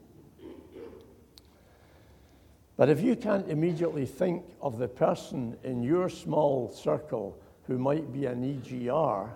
But 2.75 2.89
if 2.89 3.01
you 3.01 3.15
can't 3.15 3.47
immediately 3.49 4.05
think 4.05 4.43
of 4.61 4.77
the 4.79 4.87
person 4.87 5.57
in 5.63 5.83
your 5.83 6.09
small 6.09 6.69
circle 6.71 7.37
who 7.63 7.77
might 7.77 8.11
be 8.11 8.25
an 8.25 8.41
EGR, 8.41 9.29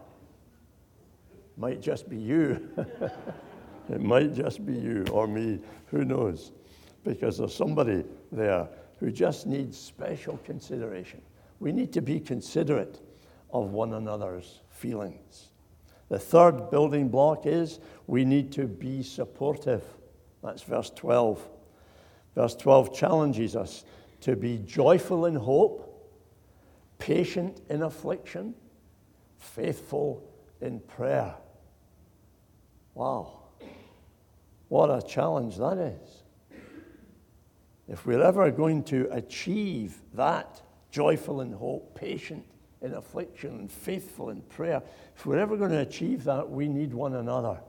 might 1.55 1.81
just 1.81 2.09
be 2.09 2.17
you. 2.17 2.69
it 3.89 4.01
might 4.01 4.33
just 4.33 4.65
be 4.65 4.73
you 4.73 5.05
or 5.11 5.27
me, 5.27 5.59
who 5.87 6.03
knows? 6.03 6.51
Because 7.03 7.37
there's 7.37 7.55
somebody 7.55 8.03
there 8.31 8.67
who 8.99 9.11
just 9.11 9.45
needs 9.45 9.77
special 9.77 10.37
consideration. 10.43 11.21
We 11.59 11.71
need 11.71 11.93
to 11.93 12.01
be 12.01 12.19
considerate 12.19 13.01
of 13.51 13.71
one 13.71 13.93
another's 13.93 14.61
feelings. 14.69 15.49
The 16.09 16.19
third 16.19 16.69
building 16.69 17.09
block 17.09 17.45
is 17.45 17.79
we 18.07 18.25
need 18.25 18.51
to 18.53 18.67
be 18.67 19.03
supportive. 19.03 19.83
That's 20.43 20.63
verse 20.63 20.91
12. 20.95 21.47
Verse 22.37 22.55
12 22.55 22.93
challenges 22.93 23.55
us 23.55 23.83
to 24.21 24.35
be 24.35 24.59
joyful 24.59 25.25
in 25.25 25.33
hope, 25.33 26.07
patient 26.99 27.61
in 27.67 27.81
affliction, 27.81 28.53
faithful 29.39 30.23
in 30.61 30.79
prayer. 30.81 31.33
Wow. 32.93 33.39
What 34.67 34.91
a 34.91 35.01
challenge 35.01 35.57
that 35.57 35.79
is. 35.79 36.23
If 37.87 38.05
we're 38.05 38.21
ever 38.21 38.51
going 38.51 38.83
to 38.83 39.07
achieve 39.11 39.95
that, 40.13 40.61
joyful 40.91 41.41
in 41.41 41.51
hope, 41.51 41.95
patient 41.95 42.45
in 42.83 42.93
affliction 42.93 43.49
and 43.61 43.71
faithful 43.71 44.29
in 44.29 44.43
prayer. 44.43 44.83
If 45.15 45.25
we're 45.25 45.39
ever 45.39 45.57
going 45.57 45.71
to 45.71 45.79
achieve 45.79 46.25
that, 46.25 46.47
we 46.47 46.67
need 46.67 46.93
one 46.93 47.15
another 47.15 47.61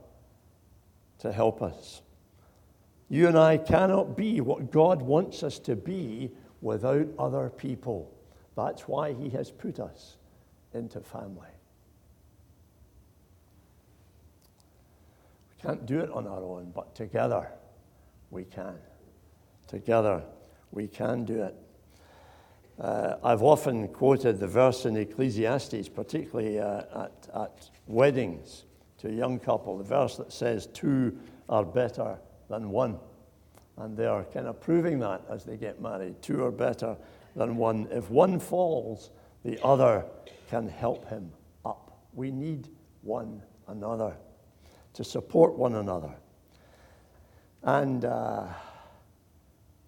to 1.21 1.31
help 1.31 1.63
us. 1.63 2.03
You 3.09 3.27
and 3.27 3.37
I 3.37 3.57
cannot 3.57 4.15
be 4.15 4.39
what 4.39 4.71
God 4.71 5.01
wants 5.01 5.41
us 5.41 5.57
to 5.59 5.75
be 5.75 6.31
without 6.61 7.07
other 7.17 7.49
people. 7.49 8.13
That's 8.55 8.87
why 8.87 9.13
He 9.13 9.29
has 9.29 9.49
put 9.49 9.79
us 9.79 10.17
into 10.73 10.99
family. 10.99 11.47
We 15.49 15.61
can't 15.63 15.85
do 15.87 15.99
it 15.99 16.11
on 16.11 16.27
our 16.27 16.43
own, 16.43 16.71
but 16.73 16.93
together 16.93 17.49
we 18.29 18.43
can. 18.43 18.75
Together 19.67 20.23
we 20.71 20.87
can 20.87 21.25
do 21.25 21.43
it. 21.43 21.55
Uh, 22.79 23.15
I've 23.23 23.43
often 23.43 23.87
quoted 23.89 24.39
the 24.39 24.47
verse 24.47 24.85
in 24.85 24.95
Ecclesiastes, 24.95 25.89
particularly 25.89 26.59
uh, 26.59 26.83
at, 26.95 27.27
at 27.33 27.69
weddings 27.87 28.65
to 28.99 29.09
a 29.09 29.11
young 29.11 29.39
couple, 29.39 29.77
the 29.77 29.83
verse 29.83 30.15
that 30.17 30.31
says, 30.31 30.67
Two 30.67 31.17
are 31.49 31.65
better 31.65 32.19
than 32.49 32.69
one. 32.69 32.99
And 33.77 33.95
they 33.95 34.05
are 34.05 34.25
kind 34.25 34.47
of 34.47 34.59
proving 34.59 34.99
that 34.99 35.23
as 35.29 35.45
they 35.45 35.55
get 35.55 35.81
married. 35.81 36.21
Two 36.21 36.43
are 36.43 36.51
better 36.51 36.97
than 37.35 37.55
one. 37.55 37.87
If 37.91 38.09
one 38.09 38.39
falls, 38.39 39.11
the 39.43 39.63
other 39.63 40.05
can 40.49 40.67
help 40.67 41.07
him 41.09 41.31
up. 41.65 41.99
We 42.13 42.31
need 42.31 42.67
one 43.01 43.41
another 43.67 44.15
to 44.93 45.03
support 45.03 45.57
one 45.57 45.75
another. 45.75 46.13
And 47.63 48.03
uh, 48.05 48.47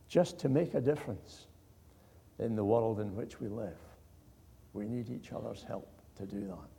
just 0.08 0.40
to 0.40 0.50
make 0.50 0.74
a 0.74 0.82
difference 0.82 1.48
in 2.40 2.56
the 2.56 2.64
world 2.64 3.00
in 3.00 3.16
which 3.16 3.40
we 3.40 3.48
live. 3.48 3.78
We 4.74 4.88
need 4.88 5.10
each 5.10 5.32
other's 5.32 5.64
help 5.64 6.02
to 6.18 6.26
do 6.26 6.48
that. 6.48 6.71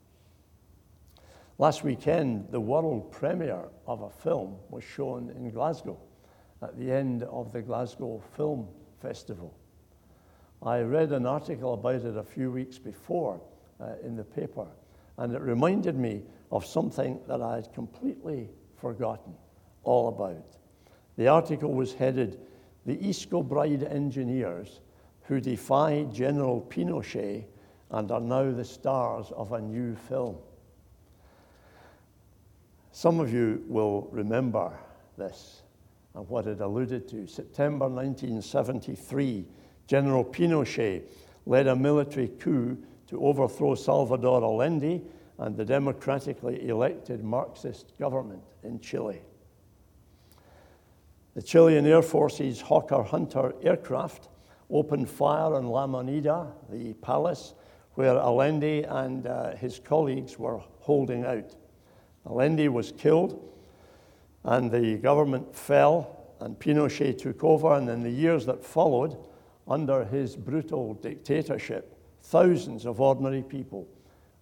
Last 1.59 1.85
weekend, 1.85 2.49
the 2.51 2.61
world 2.61 3.13
premiere 3.13 3.69
of 3.87 4.01
a 4.01 4.11
film 4.11 4.57
was 4.71 4.83
shown 4.83 5.31
in 5.37 5.51
Glasgow 5.51 5.99
at 6.63 6.79
the 6.79 6.91
end 6.91 7.25
of 7.25 7.53
the 7.53 7.61
Glasgow 7.61 8.23
Film 8.37 8.69
Festival. 9.01 9.55
I 10.63 10.81
read 10.81 11.13
an 11.13 11.27
article 11.27 11.75
about 11.75 12.05
it 12.05 12.17
a 12.17 12.23
few 12.23 12.51
weeks 12.51 12.79
before 12.79 13.41
uh, 13.81 13.95
in 14.03 14.17
the 14.17 14.25
paper, 14.25 14.67
and 15.19 15.35
it 15.35 15.43
reminded 15.43 15.97
me 15.97 16.23
of 16.51 16.65
something 16.65 17.21
that 17.29 17.43
I 17.43 17.57
had 17.57 17.73
completely 17.75 18.49
forgotten 18.77 19.35
all 19.85 20.09
about. 20.09 20.57
The 21.17 21.29
article 21.29 21.75
was 21.75 21.93
headed 21.93 22.41
The 22.87 22.99
East 23.07 23.29
Kilbride 23.29 23.85
Engineers 23.85 24.81
Who 25.25 25.39
Defied 25.39 26.15
General 26.15 26.63
Pinochet 26.63 27.45
and 27.91 28.11
Are 28.11 28.21
Now 28.21 28.51
the 28.53 28.65
Stars 28.65 29.31
of 29.37 29.53
a 29.53 29.61
New 29.61 29.95
Film. 29.95 30.37
Some 32.93 33.21
of 33.21 33.33
you 33.33 33.65
will 33.67 34.09
remember 34.13 34.71
this 35.17 35.63
and 36.15 36.29
what 36.29 36.47
it 36.47 36.61
alluded 36.61 37.09
to. 37.09 37.27
September 37.27 37.89
1973, 37.89 39.47
General 39.87 40.25
Pinochet 40.25 41.03
led 41.47 41.67
a 41.67 41.75
military 41.75 42.29
coup 42.29 42.77
to 43.09 43.25
overthrow 43.25 43.75
Salvador 43.75 44.43
Allende 44.43 45.01
and 45.39 45.57
the 45.57 45.65
democratically 45.65 46.69
elected 46.69 47.25
Marxist 47.25 47.99
government 47.99 48.43
in 48.63 48.79
Chile. 48.79 49.23
The 51.35 51.43
Chilean 51.43 51.87
Air 51.87 52.03
Force's 52.03 52.61
Hawker 52.61 53.03
Hunter 53.03 53.55
aircraft 53.63 54.29
opened 54.69 55.09
fire 55.09 55.55
on 55.55 55.67
La 55.67 55.87
Moneda, 55.87 56.53
the 56.71 56.93
palace 56.95 57.55
where 57.95 58.19
Allende 58.19 58.83
and 58.83 59.27
uh, 59.27 59.57
his 59.57 59.79
colleagues 59.79 60.39
were 60.39 60.59
holding 60.81 61.25
out. 61.25 61.57
Allende 62.27 62.69
was 62.69 62.93
killed, 62.93 63.49
and 64.45 64.71
the 64.71 64.97
government 64.97 65.55
fell, 65.55 66.35
and 66.41 66.59
Pinochet 66.59 67.19
took 67.19 67.45
over. 67.45 67.75
And 67.75 67.89
in 67.89 68.03
the 68.03 68.11
years 68.11 68.47
that 68.47 68.65
followed, 68.65 69.17
under 69.69 70.05
his 70.05 70.37
brutal 70.37 70.95
dictatorship, 70.95 71.97
thousands 72.23 72.87
of 72.87 73.01
ordinary 73.01 73.43
people 73.43 73.87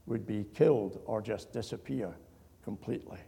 would 0.07 0.27
be 0.27 0.47
killed 0.55 1.01
or 1.05 1.21
just 1.21 1.53
disappear 1.53 2.15
completely. 2.65 3.19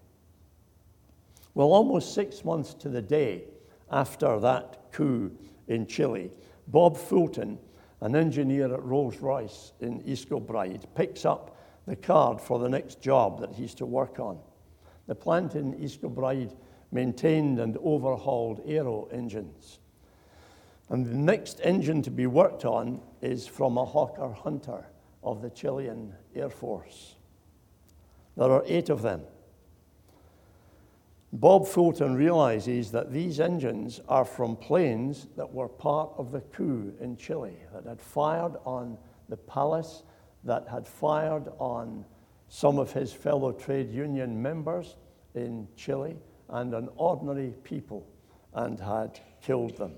Well, 1.54 1.72
almost 1.72 2.14
six 2.14 2.44
months 2.44 2.74
to 2.74 2.88
the 2.88 3.02
day 3.02 3.44
after 3.90 4.40
that 4.40 4.90
coup 4.90 5.30
in 5.68 5.86
Chile, 5.86 6.30
Bob 6.68 6.96
Fulton, 6.96 7.58
an 8.00 8.16
engineer 8.16 8.72
at 8.72 8.82
Rolls 8.82 9.18
Royce 9.18 9.72
in 9.80 10.02
East 10.06 10.28
Kilbride, 10.28 10.86
picks 10.94 11.24
up 11.24 11.56
the 11.86 11.96
card 11.96 12.40
for 12.40 12.58
the 12.58 12.68
next 12.68 13.00
job 13.00 13.40
that 13.40 13.52
he's 13.52 13.74
to 13.74 13.86
work 13.86 14.18
on. 14.18 14.38
The 15.06 15.14
plant 15.14 15.54
in 15.54 15.74
East 15.82 16.00
Kilbride 16.00 16.54
maintained 16.92 17.58
and 17.58 17.76
overhauled 17.82 18.62
aero 18.66 19.08
engines. 19.12 19.80
And 20.88 21.06
the 21.06 21.14
next 21.14 21.60
engine 21.64 22.02
to 22.02 22.10
be 22.10 22.26
worked 22.26 22.64
on 22.64 23.00
is 23.20 23.46
from 23.46 23.78
a 23.78 23.84
Hawker 23.84 24.32
Hunter 24.32 24.84
of 25.22 25.40
the 25.40 25.50
Chilean 25.50 26.14
Air 26.34 26.50
Force. 26.50 27.14
There 28.36 28.50
are 28.50 28.62
eight 28.66 28.90
of 28.90 29.02
them. 29.02 29.22
Bob 31.34 31.66
Fulton 31.66 32.14
realizes 32.14 32.90
that 32.92 33.10
these 33.10 33.40
engines 33.40 34.00
are 34.06 34.24
from 34.24 34.54
planes 34.54 35.28
that 35.36 35.50
were 35.50 35.68
part 35.68 36.10
of 36.18 36.30
the 36.30 36.42
coup 36.42 36.92
in 37.00 37.16
Chile, 37.16 37.56
that 37.72 37.86
had 37.86 38.02
fired 38.02 38.56
on 38.66 38.98
the 39.30 39.36
palace, 39.38 40.02
that 40.44 40.66
had 40.68 40.86
fired 40.86 41.48
on 41.58 42.04
some 42.48 42.78
of 42.78 42.92
his 42.92 43.12
fellow 43.12 43.52
trade 43.52 43.90
union 43.90 44.40
members 44.40 44.96
in 45.34 45.66
Chile, 45.76 46.16
and 46.48 46.74
on 46.74 46.88
ordinary 46.96 47.54
people, 47.64 48.06
and 48.54 48.78
had 48.78 49.18
killed 49.40 49.76
them. 49.76 49.94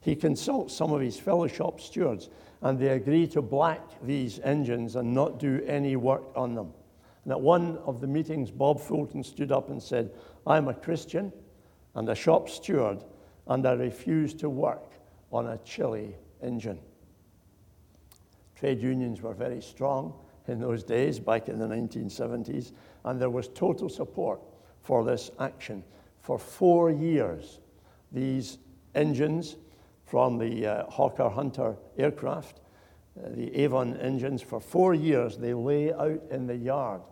He 0.00 0.14
consults 0.14 0.74
some 0.74 0.92
of 0.92 1.00
his 1.00 1.18
fellow 1.18 1.46
shop 1.46 1.80
stewards, 1.80 2.28
and 2.60 2.78
they 2.78 2.88
agree 2.88 3.26
to 3.28 3.42
black 3.42 3.80
these 4.02 4.38
engines 4.40 4.96
and 4.96 5.14
not 5.14 5.38
do 5.38 5.62
any 5.66 5.96
work 5.96 6.24
on 6.36 6.54
them. 6.54 6.72
And 7.24 7.32
at 7.32 7.40
one 7.40 7.78
of 7.78 8.00
the 8.00 8.06
meetings, 8.06 8.50
Bob 8.50 8.80
Fulton 8.80 9.22
stood 9.22 9.52
up 9.52 9.70
and 9.70 9.82
said, 9.82 10.12
I'm 10.46 10.68
a 10.68 10.74
Christian 10.74 11.32
and 11.94 12.08
a 12.08 12.14
shop 12.14 12.48
steward, 12.48 13.04
and 13.46 13.66
I 13.66 13.72
refuse 13.72 14.34
to 14.34 14.48
work 14.48 14.92
on 15.32 15.46
a 15.46 15.58
Chile 15.58 16.14
engine. 16.42 16.78
Trade 18.58 18.82
unions 18.82 19.22
were 19.22 19.34
very 19.34 19.60
strong 19.60 20.14
in 20.48 20.58
those 20.58 20.82
days, 20.82 21.20
back 21.20 21.48
in 21.48 21.60
the 21.60 21.66
1970s, 21.66 22.72
and 23.04 23.20
there 23.20 23.30
was 23.30 23.46
total 23.48 23.88
support 23.88 24.40
for 24.80 25.04
this 25.04 25.30
action. 25.38 25.84
For 26.22 26.40
four 26.40 26.90
years, 26.90 27.60
these 28.10 28.58
engines 28.96 29.56
from 30.06 30.38
the 30.38 30.66
uh, 30.66 30.86
Hawker 30.86 31.28
Hunter 31.28 31.76
aircraft, 31.96 32.60
uh, 33.16 33.28
the 33.30 33.54
Avon 33.60 33.96
engines, 33.98 34.42
for 34.42 34.58
four 34.58 34.92
years 34.92 35.36
they 35.36 35.54
lay 35.54 35.92
out 35.92 36.20
in 36.32 36.48
the 36.48 36.56
yard 36.56 37.02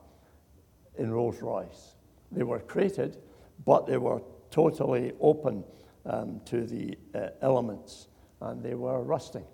in 0.98 1.12
Rolls 1.12 1.40
Royce. 1.42 1.94
They 2.32 2.42
were 2.42 2.58
crated, 2.58 3.18
but 3.64 3.86
they 3.86 3.98
were 3.98 4.20
totally 4.50 5.12
open 5.20 5.62
um, 6.06 6.40
to 6.46 6.66
the 6.66 6.98
uh, 7.14 7.28
elements, 7.40 8.08
and 8.40 8.64
they 8.64 8.74
were 8.74 9.02
rusting 9.02 9.44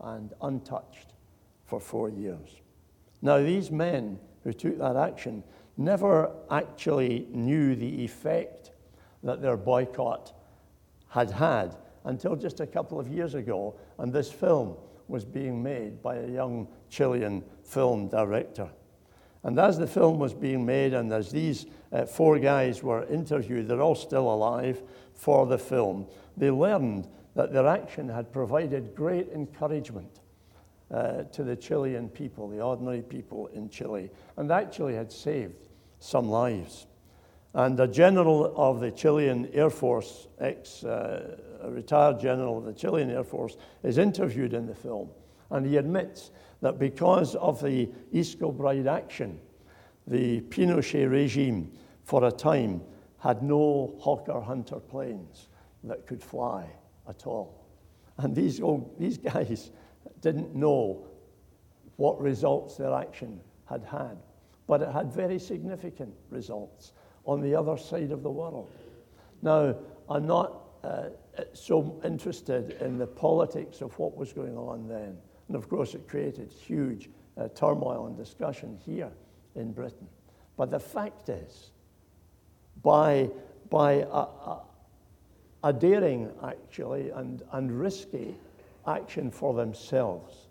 and 0.00 0.32
untouched 0.40 1.13
for 1.74 1.80
four 1.80 2.08
years. 2.08 2.60
Now, 3.20 3.38
these 3.38 3.72
men 3.72 4.20
who 4.44 4.52
took 4.52 4.78
that 4.78 4.96
action 4.96 5.42
never 5.76 6.30
actually 6.50 7.26
knew 7.32 7.74
the 7.74 8.04
effect 8.04 8.70
that 9.24 9.42
their 9.42 9.56
boycott 9.56 10.32
had 11.08 11.32
had 11.32 11.76
until 12.04 12.36
just 12.36 12.60
a 12.60 12.66
couple 12.66 13.00
of 13.00 13.08
years 13.08 13.34
ago, 13.34 13.74
and 13.98 14.12
this 14.12 14.30
film 14.30 14.76
was 15.08 15.24
being 15.24 15.60
made 15.62 16.00
by 16.00 16.16
a 16.16 16.28
young 16.28 16.68
Chilean 16.90 17.42
film 17.64 18.08
director. 18.08 18.68
And 19.42 19.58
as 19.58 19.76
the 19.76 19.86
film 19.88 20.20
was 20.20 20.32
being 20.32 20.64
made, 20.64 20.94
and 20.94 21.12
as 21.12 21.32
these 21.32 21.66
uh, 21.92 22.04
four 22.04 22.38
guys 22.38 22.84
were 22.84 23.04
interviewed, 23.06 23.66
they're 23.66 23.82
all 23.82 23.96
still 23.96 24.32
alive 24.32 24.80
for 25.14 25.44
the 25.46 25.58
film, 25.58 26.06
they 26.36 26.52
learned 26.52 27.08
that 27.34 27.52
their 27.52 27.66
action 27.66 28.08
had 28.08 28.32
provided 28.32 28.94
great 28.94 29.28
encouragement 29.30 30.20
uh, 30.90 31.24
to 31.24 31.42
the 31.42 31.56
Chilean 31.56 32.08
people, 32.08 32.48
the 32.48 32.60
ordinary 32.60 33.02
people 33.02 33.48
in 33.48 33.68
Chile, 33.68 34.10
and 34.36 34.50
actually 34.50 34.94
had 34.94 35.10
saved 35.10 35.68
some 35.98 36.28
lives. 36.28 36.86
And 37.54 37.78
a 37.78 37.86
general 37.86 38.52
of 38.56 38.80
the 38.80 38.90
Chilean 38.90 39.48
Air 39.52 39.70
Force, 39.70 40.26
ex 40.40 40.84
uh, 40.84 41.36
retired 41.68 42.20
general 42.20 42.58
of 42.58 42.64
the 42.64 42.72
Chilean 42.72 43.10
Air 43.10 43.24
Force, 43.24 43.56
is 43.82 43.98
interviewed 43.98 44.54
in 44.54 44.66
the 44.66 44.74
film. 44.74 45.08
And 45.50 45.64
he 45.64 45.76
admits 45.76 46.32
that 46.62 46.78
because 46.78 47.36
of 47.36 47.62
the 47.62 47.88
East 48.12 48.38
Kilbride 48.38 48.86
action, 48.86 49.38
the 50.06 50.40
Pinochet 50.42 51.08
regime, 51.10 51.72
for 52.02 52.24
a 52.24 52.32
time, 52.32 52.82
had 53.18 53.42
no 53.42 53.94
Hawker 54.00 54.40
Hunter 54.40 54.80
planes 54.80 55.48
that 55.84 56.06
could 56.06 56.22
fly 56.22 56.66
at 57.08 57.26
all. 57.26 57.66
And 58.18 58.34
these, 58.34 58.60
old, 58.60 58.98
these 58.98 59.18
guys 59.32 59.70
didn't 60.20 60.54
know 60.54 61.06
what 61.96 62.20
results 62.20 62.76
their 62.76 62.92
action 62.92 63.40
had 63.66 63.84
had, 63.84 64.16
but 64.66 64.82
it 64.82 64.90
had 64.90 65.12
very 65.12 65.38
significant 65.38 66.14
results 66.30 66.92
on 67.24 67.40
the 67.40 67.54
other 67.54 67.76
side 67.76 68.10
of 68.10 68.22
the 68.22 68.30
world. 68.30 68.70
Now, 69.42 69.76
I'm 70.08 70.26
not 70.26 70.60
uh, 70.82 71.10
so 71.52 72.00
interested 72.04 72.76
in 72.80 72.98
the 72.98 73.06
politics 73.06 73.80
of 73.80 73.98
what 73.98 74.16
was 74.16 74.32
going 74.32 74.56
on 74.56 74.88
then. 74.88 75.16
And 75.48 75.56
of 75.56 75.68
course, 75.68 75.94
it 75.94 76.08
created 76.08 76.52
huge 76.52 77.08
uh, 77.36 77.48
turmoil 77.48 78.06
and 78.06 78.16
discussion 78.16 78.78
here 78.84 79.10
in 79.54 79.72
Britain. 79.72 80.06
But 80.56 80.70
the 80.70 80.80
fact 80.80 81.28
is, 81.28 81.70
by, 82.82 83.30
by 83.70 83.92
a, 83.92 84.06
a, 84.06 84.62
a 85.64 85.72
daring, 85.72 86.30
actually, 86.46 87.10
and, 87.10 87.42
and 87.52 87.78
risky 87.78 88.34
action 88.86 89.30
for 89.30 89.54
themselves, 89.54 90.48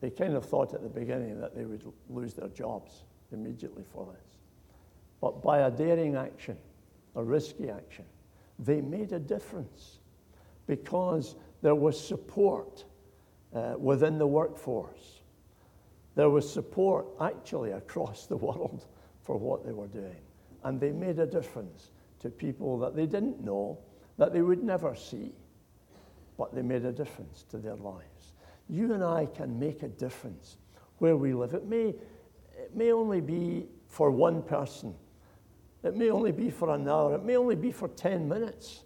they 0.00 0.10
kind 0.10 0.34
of 0.34 0.44
thought 0.44 0.74
at 0.74 0.82
the 0.82 0.88
beginning 0.88 1.40
that 1.40 1.54
they 1.54 1.64
would 1.64 1.82
lose 2.08 2.34
their 2.34 2.48
jobs 2.48 3.04
immediately 3.32 3.84
for 3.92 4.06
this. 4.06 4.26
But 5.20 5.42
by 5.42 5.60
a 5.60 5.70
daring 5.70 6.16
action, 6.16 6.56
a 7.16 7.22
risky 7.22 7.68
action, 7.70 8.04
they 8.58 8.80
made 8.80 9.12
a 9.12 9.18
difference 9.18 9.98
because 10.66 11.34
there 11.62 11.74
was 11.74 11.98
support 11.98 12.84
uh, 13.54 13.74
within 13.78 14.18
the 14.18 14.26
workforce. 14.26 15.20
There 16.14 16.30
was 16.30 16.50
support 16.50 17.06
actually 17.20 17.72
across 17.72 18.26
the 18.26 18.36
world 18.36 18.86
for 19.22 19.36
what 19.36 19.64
they 19.64 19.72
were 19.72 19.86
doing. 19.88 20.20
And 20.64 20.80
they 20.80 20.90
made 20.90 21.18
a 21.18 21.26
difference 21.26 21.90
to 22.20 22.30
people 22.30 22.78
that 22.78 22.96
they 22.96 23.06
didn't 23.06 23.44
know, 23.44 23.78
that 24.16 24.32
they 24.32 24.42
would 24.42 24.62
never 24.62 24.94
see, 24.94 25.32
but 26.38 26.54
they 26.54 26.62
made 26.62 26.84
a 26.84 26.92
difference 26.92 27.44
to 27.50 27.58
their 27.58 27.76
lives. 27.76 28.32
You 28.70 28.94
and 28.94 29.02
I 29.02 29.26
can 29.26 29.58
make 29.58 29.82
a 29.82 29.88
difference 29.88 30.56
where 30.98 31.16
we 31.16 31.34
live. 31.34 31.52
It 31.52 31.66
may, 31.66 31.88
it 32.56 32.74
may 32.74 32.92
only 32.92 33.20
be 33.20 33.66
for 33.88 34.10
one 34.10 34.42
person. 34.42 34.94
It 35.82 35.96
may 35.96 36.10
only 36.10 36.32
be 36.32 36.50
for 36.50 36.70
an 36.74 36.88
hour, 36.88 37.14
it 37.14 37.24
may 37.24 37.36
only 37.36 37.56
be 37.56 37.72
for 37.72 37.88
10 37.88 38.28
minutes 38.28 38.84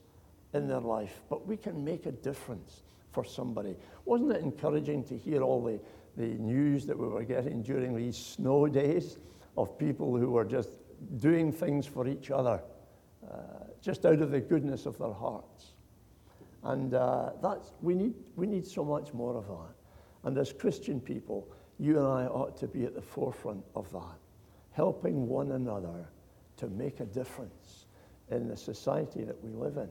in 0.54 0.68
their 0.68 0.80
life, 0.80 1.22
but 1.30 1.46
we 1.46 1.56
can 1.56 1.84
make 1.84 2.06
a 2.06 2.12
difference 2.12 2.82
for 3.12 3.24
somebody. 3.24 3.76
Wasn't 4.04 4.32
it 4.32 4.42
encouraging 4.42 5.04
to 5.04 5.16
hear 5.16 5.42
all 5.42 5.62
the, 5.62 5.80
the 6.16 6.34
news 6.38 6.86
that 6.86 6.98
we 6.98 7.06
were 7.06 7.24
getting 7.24 7.62
during 7.62 7.96
these 7.96 8.16
snow 8.16 8.66
days 8.68 9.18
of 9.56 9.78
people 9.78 10.16
who 10.16 10.30
were 10.30 10.44
just 10.44 10.70
doing 11.18 11.52
things 11.52 11.86
for 11.86 12.06
each 12.06 12.30
other, 12.30 12.62
uh, 13.30 13.36
just 13.80 14.06
out 14.06 14.20
of 14.20 14.30
the 14.30 14.40
goodness 14.40 14.86
of 14.86 14.98
their 14.98 15.12
hearts? 15.12 15.71
And 16.64 16.94
uh, 16.94 17.30
that's, 17.42 17.72
we, 17.80 17.94
need, 17.94 18.14
we 18.36 18.46
need 18.46 18.66
so 18.66 18.84
much 18.84 19.12
more 19.12 19.36
of 19.36 19.46
that. 19.48 19.74
And 20.24 20.38
as 20.38 20.52
Christian 20.52 21.00
people, 21.00 21.48
you 21.78 21.98
and 21.98 22.06
I 22.06 22.26
ought 22.26 22.56
to 22.58 22.68
be 22.68 22.84
at 22.84 22.94
the 22.94 23.02
forefront 23.02 23.64
of 23.74 23.90
that, 23.92 24.18
helping 24.70 25.26
one 25.26 25.52
another 25.52 26.08
to 26.58 26.68
make 26.68 27.00
a 27.00 27.06
difference 27.06 27.86
in 28.30 28.48
the 28.48 28.56
society 28.56 29.24
that 29.24 29.42
we 29.42 29.50
live 29.50 29.76
in, 29.76 29.88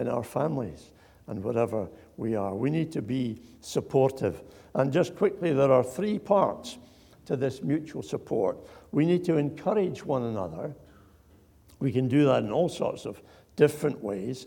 in 0.00 0.08
our 0.08 0.22
families, 0.22 0.92
and 1.26 1.42
wherever 1.42 1.88
we 2.16 2.36
are. 2.36 2.54
We 2.54 2.70
need 2.70 2.92
to 2.92 3.02
be 3.02 3.40
supportive. 3.60 4.42
And 4.74 4.92
just 4.92 5.16
quickly, 5.16 5.52
there 5.52 5.72
are 5.72 5.84
three 5.84 6.18
parts 6.18 6.78
to 7.26 7.36
this 7.36 7.62
mutual 7.62 8.02
support. 8.02 8.56
We 8.92 9.04
need 9.04 9.24
to 9.24 9.36
encourage 9.36 10.04
one 10.04 10.22
another. 10.22 10.74
We 11.80 11.92
can 11.92 12.08
do 12.08 12.24
that 12.26 12.44
in 12.44 12.52
all 12.52 12.68
sorts 12.68 13.04
of 13.04 13.20
different 13.56 14.02
ways. 14.02 14.46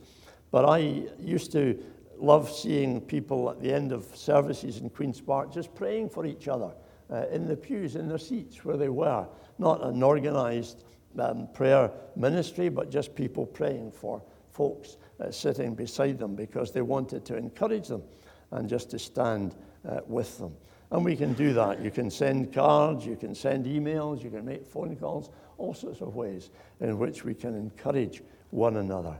But 0.51 0.65
I 0.65 1.03
used 1.19 1.51
to 1.53 1.77
love 2.17 2.51
seeing 2.51 3.01
people 3.01 3.49
at 3.49 3.61
the 3.61 3.73
end 3.73 3.91
of 3.91 4.05
services 4.15 4.77
in 4.77 4.89
Queen's 4.89 5.21
Park 5.21 5.53
just 5.53 5.73
praying 5.75 6.09
for 6.09 6.25
each 6.25 6.47
other 6.47 6.71
uh, 7.11 7.25
in 7.31 7.47
the 7.47 7.55
pews, 7.55 7.95
in 7.95 8.07
their 8.07 8.17
seats 8.17 8.63
where 8.65 8.77
they 8.77 8.89
were. 8.89 9.27
Not 9.57 9.83
an 9.83 10.03
organized 10.03 10.83
um, 11.17 11.47
prayer 11.53 11.91
ministry, 12.15 12.69
but 12.69 12.91
just 12.91 13.15
people 13.15 13.45
praying 13.45 13.91
for 13.91 14.21
folks 14.51 14.97
uh, 15.19 15.31
sitting 15.31 15.75
beside 15.75 16.19
them 16.19 16.35
because 16.35 16.71
they 16.71 16.81
wanted 16.81 17.25
to 17.25 17.37
encourage 17.37 17.87
them 17.87 18.03
and 18.51 18.67
just 18.67 18.89
to 18.91 18.99
stand 18.99 19.55
uh, 19.87 19.99
with 20.07 20.37
them. 20.37 20.55
And 20.91 21.05
we 21.05 21.15
can 21.15 21.33
do 21.33 21.53
that. 21.53 21.81
You 21.81 21.91
can 21.91 22.09
send 22.09 22.51
cards, 22.51 23.05
you 23.05 23.15
can 23.15 23.35
send 23.35 23.65
emails, 23.65 24.23
you 24.23 24.31
can 24.31 24.43
make 24.43 24.65
phone 24.65 24.95
calls, 24.95 25.29
all 25.57 25.73
sorts 25.73 26.01
of 26.01 26.15
ways 26.15 26.49
in 26.79 26.97
which 26.97 27.23
we 27.23 27.35
can 27.35 27.55
encourage 27.55 28.23
one 28.49 28.77
another. 28.77 29.19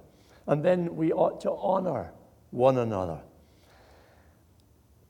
And 0.50 0.66
then 0.66 0.96
we 0.96 1.14
ought 1.14 1.40
to 1.42 1.52
honor 1.52 2.12
one 2.50 2.80
another. 2.80 3.20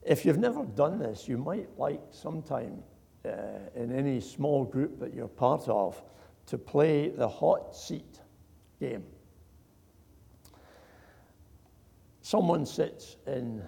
If 0.02 0.26
you've 0.26 0.38
never 0.38 0.66
done 0.66 0.98
this, 0.98 1.26
you 1.26 1.38
might 1.38 1.66
like 1.78 2.02
sometime 2.10 2.82
uh, 3.24 3.30
in 3.74 3.90
any 3.90 4.20
small 4.20 4.64
group 4.64 5.00
that 5.00 5.14
you're 5.14 5.28
part 5.28 5.66
of 5.66 6.02
to 6.44 6.58
play 6.58 7.08
the 7.08 7.26
hot 7.26 7.74
seat 7.74 8.20
game. 8.80 9.02
Someone 12.20 12.66
sits 12.66 13.16
in 13.26 13.62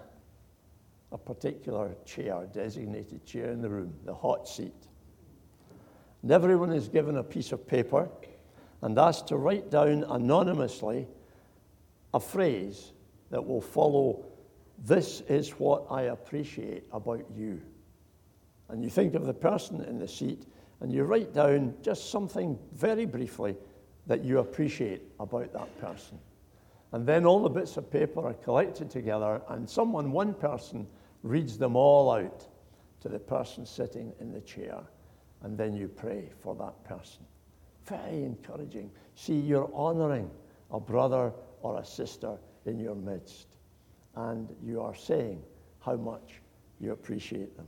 a 1.11 1.17
particular 1.17 1.95
chair, 2.05 2.47
designated 2.53 3.25
chair 3.25 3.49
in 3.49 3.63
the 3.63 3.69
room, 3.69 3.95
the 4.05 4.13
hot 4.13 4.47
seat. 4.47 4.87
And 6.21 6.29
everyone 6.29 6.71
is 6.71 6.87
given 6.87 7.17
a 7.17 7.23
piece 7.23 7.51
of 7.51 7.65
paper 7.65 8.09
and 8.83 8.99
asked 8.99 9.27
to 9.29 9.37
write 9.37 9.71
down 9.71 10.03
anonymously 10.03 11.07
a 12.13 12.19
phrase 12.19 12.93
that 13.29 13.45
will 13.45 13.61
follow 13.61 14.25
This 14.85 15.21
is 15.21 15.51
what 15.51 15.85
I 15.89 16.03
appreciate 16.03 16.83
about 16.91 17.25
you. 17.35 17.61
And 18.69 18.83
you 18.83 18.89
think 18.89 19.15
of 19.15 19.25
the 19.25 19.33
person 19.33 19.83
in 19.83 19.99
the 19.99 20.07
seat 20.07 20.45
and 20.81 20.91
you 20.91 21.03
write 21.03 21.33
down 21.33 21.75
just 21.81 22.09
something 22.09 22.59
very 22.73 23.05
briefly 23.05 23.55
that 24.07 24.23
you 24.23 24.39
appreciate 24.39 25.01
about 25.19 25.53
that 25.53 25.79
person. 25.79 26.19
And 26.91 27.07
then 27.07 27.25
all 27.25 27.41
the 27.41 27.49
bits 27.49 27.77
of 27.77 27.89
paper 27.89 28.27
are 28.27 28.33
collected 28.33 28.89
together, 28.89 29.41
and 29.49 29.67
someone, 29.67 30.11
one 30.11 30.33
person, 30.33 30.85
reads 31.23 31.57
them 31.57 31.75
all 31.75 32.11
out 32.11 32.45
to 33.01 33.09
the 33.09 33.17
person 33.17 33.65
sitting 33.65 34.13
in 34.19 34.31
the 34.31 34.41
chair. 34.41 34.79
And 35.41 35.57
then 35.57 35.73
you 35.73 35.87
pray 35.87 36.29
for 36.41 36.53
that 36.55 36.83
person. 36.83 37.25
Very 37.85 38.23
encouraging. 38.23 38.91
See, 39.15 39.39
you're 39.39 39.71
honoring 39.73 40.29
a 40.69 40.79
brother 40.79 41.31
or 41.63 41.79
a 41.79 41.85
sister 41.85 42.37
in 42.65 42.79
your 42.79 42.95
midst. 42.95 43.47
And 44.15 44.47
you 44.63 44.79
are 44.81 44.93
saying 44.93 45.41
how 45.79 45.95
much 45.95 46.41
you 46.79 46.91
appreciate 46.91 47.57
them. 47.57 47.67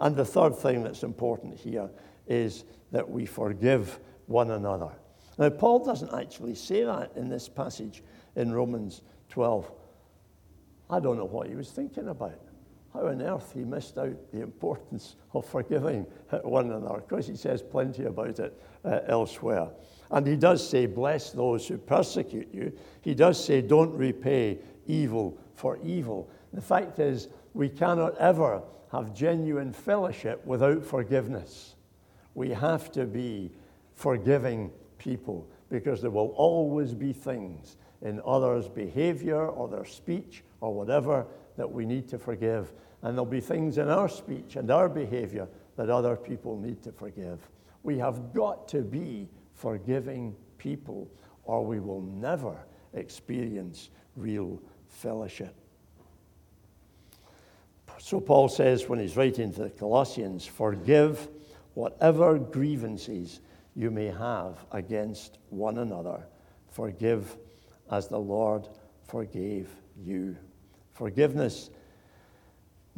And 0.00 0.16
the 0.16 0.24
third 0.24 0.56
thing 0.56 0.82
that's 0.82 1.02
important 1.02 1.58
here 1.58 1.90
is 2.26 2.64
that 2.92 3.08
we 3.08 3.26
forgive 3.26 3.98
one 4.26 4.52
another. 4.52 4.90
Now, 5.36 5.50
Paul 5.50 5.84
doesn't 5.84 6.14
actually 6.14 6.54
say 6.54 6.84
that 6.84 7.12
in 7.16 7.28
this 7.28 7.48
passage 7.48 8.02
in 8.36 8.52
Romans 8.52 9.02
12. 9.28 9.70
I 10.90 11.00
don't 11.00 11.18
know 11.18 11.24
what 11.24 11.48
he 11.48 11.54
was 11.54 11.70
thinking 11.70 12.08
about. 12.08 12.40
How 12.98 13.06
on 13.08 13.22
earth 13.22 13.52
he 13.54 13.64
missed 13.64 13.96
out 13.96 14.32
the 14.32 14.40
importance 14.40 15.14
of 15.32 15.46
forgiving 15.46 16.04
one 16.42 16.70
another. 16.72 17.00
because 17.00 17.28
he 17.28 17.36
says 17.36 17.62
plenty 17.62 18.04
about 18.04 18.40
it 18.40 18.60
uh, 18.84 19.00
elsewhere. 19.06 19.68
And 20.10 20.26
he 20.26 20.34
does 20.34 20.68
say, 20.68 20.86
Bless 20.86 21.30
those 21.30 21.68
who 21.68 21.78
persecute 21.78 22.48
you. 22.52 22.72
He 23.02 23.14
does 23.14 23.42
say, 23.42 23.60
Don't 23.60 23.94
repay 23.94 24.58
evil 24.86 25.38
for 25.54 25.78
evil. 25.84 26.28
The 26.52 26.60
fact 26.60 26.98
is, 26.98 27.28
we 27.54 27.68
cannot 27.68 28.16
ever 28.18 28.62
have 28.90 29.14
genuine 29.14 29.72
fellowship 29.72 30.44
without 30.44 30.84
forgiveness. 30.84 31.76
We 32.34 32.50
have 32.50 32.90
to 32.92 33.04
be 33.04 33.52
forgiving 33.94 34.72
people 34.98 35.48
because 35.70 36.00
there 36.00 36.10
will 36.10 36.32
always 36.36 36.94
be 36.94 37.12
things 37.12 37.76
in 38.02 38.20
others' 38.26 38.68
behavior 38.68 39.46
or 39.46 39.68
their 39.68 39.84
speech 39.84 40.42
or 40.60 40.74
whatever 40.74 41.26
that 41.56 41.70
we 41.70 41.84
need 41.84 42.08
to 42.08 42.18
forgive. 42.18 42.72
And 43.02 43.14
there'll 43.14 43.26
be 43.26 43.40
things 43.40 43.78
in 43.78 43.88
our 43.88 44.08
speech 44.08 44.56
and 44.56 44.70
our 44.70 44.88
behavior 44.88 45.48
that 45.76 45.90
other 45.90 46.16
people 46.16 46.58
need 46.58 46.82
to 46.82 46.92
forgive. 46.92 47.38
We 47.82 47.98
have 47.98 48.34
got 48.34 48.66
to 48.68 48.82
be 48.82 49.28
forgiving 49.54 50.34
people, 50.58 51.08
or 51.44 51.64
we 51.64 51.78
will 51.80 52.02
never 52.02 52.56
experience 52.94 53.90
real 54.16 54.60
fellowship. 54.88 55.54
So 57.98 58.20
Paul 58.20 58.48
says 58.48 58.88
when 58.88 58.98
he's 58.98 59.16
writing 59.16 59.52
to 59.54 59.64
the 59.64 59.70
Colossians, 59.70 60.46
forgive 60.46 61.28
whatever 61.74 62.38
grievances 62.38 63.40
you 63.74 63.90
may 63.90 64.06
have 64.06 64.64
against 64.72 65.38
one 65.50 65.78
another. 65.78 66.26
Forgive 66.70 67.36
as 67.90 68.08
the 68.08 68.18
Lord 68.18 68.68
forgave 69.06 69.68
you. 70.00 70.36
Forgiveness 70.92 71.70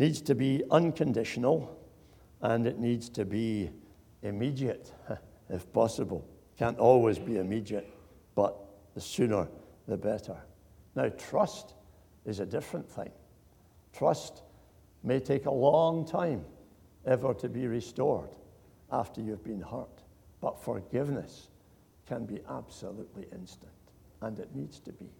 needs 0.00 0.22
to 0.22 0.34
be 0.34 0.64
unconditional 0.70 1.78
and 2.40 2.66
it 2.66 2.78
needs 2.78 3.10
to 3.10 3.26
be 3.26 3.70
immediate 4.22 4.90
if 5.50 5.70
possible. 5.74 6.26
Can't 6.58 6.78
always 6.78 7.18
be 7.18 7.36
immediate, 7.36 7.86
but 8.34 8.56
the 8.94 9.00
sooner 9.00 9.46
the 9.86 9.98
better. 9.98 10.38
Now, 10.94 11.10
trust 11.10 11.74
is 12.24 12.40
a 12.40 12.46
different 12.46 12.90
thing. 12.90 13.10
Trust 13.92 14.42
may 15.02 15.20
take 15.20 15.44
a 15.44 15.50
long 15.50 16.06
time 16.06 16.46
ever 17.04 17.34
to 17.34 17.50
be 17.50 17.66
restored 17.66 18.30
after 18.90 19.20
you've 19.20 19.44
been 19.44 19.60
hurt, 19.60 20.02
but 20.40 20.58
forgiveness 20.62 21.48
can 22.06 22.24
be 22.24 22.40
absolutely 22.48 23.26
instant, 23.34 23.70
and 24.22 24.38
it 24.38 24.48
needs 24.54 24.80
to 24.80 24.92
be 24.92 25.10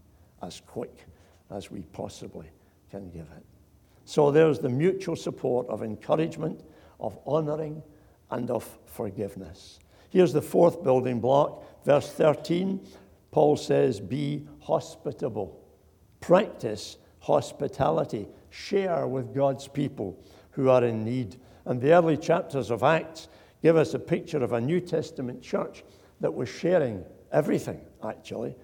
as 0.43 0.63
quick 0.67 1.05
as 1.51 1.71
we 1.71 1.83
possibly 1.93 2.47
can 2.91 3.11
give 3.11 3.27
it. 3.37 3.45
So 4.11 4.33
there's 4.33 4.59
the 4.59 4.69
mutual 4.69 5.15
support 5.15 5.69
of 5.69 5.85
encouragement, 5.85 6.65
of 6.99 7.17
honoring, 7.25 7.81
and 8.33 8.51
of 8.51 8.69
forgiveness. 8.85 9.79
Here's 10.09 10.33
the 10.33 10.43
fourth 10.43 10.83
building 10.83 11.21
block, 11.21 11.85
verse 11.85 12.11
13. 12.11 12.85
Paul 13.31 13.57
says, 13.57 14.01
Be 14.01 14.49
hospitable, 14.63 15.65
practice 16.19 16.97
hospitality, 17.21 18.27
share 18.49 19.07
with 19.07 19.33
God's 19.33 19.69
people 19.69 20.21
who 20.51 20.71
are 20.71 20.83
in 20.83 21.05
need. 21.05 21.37
And 21.65 21.81
the 21.81 21.93
early 21.93 22.17
chapters 22.17 22.73
of 22.73 22.83
Acts 22.83 23.29
give 23.63 23.77
us 23.77 23.95
a 23.95 24.01
picture 24.01 24.43
of 24.43 24.55
a 24.55 24.61
New 24.61 24.81
Testament 24.81 25.41
church 25.41 25.85
that 26.19 26.35
was 26.35 26.49
sharing 26.49 27.05
everything, 27.31 27.81
actually 28.05 28.57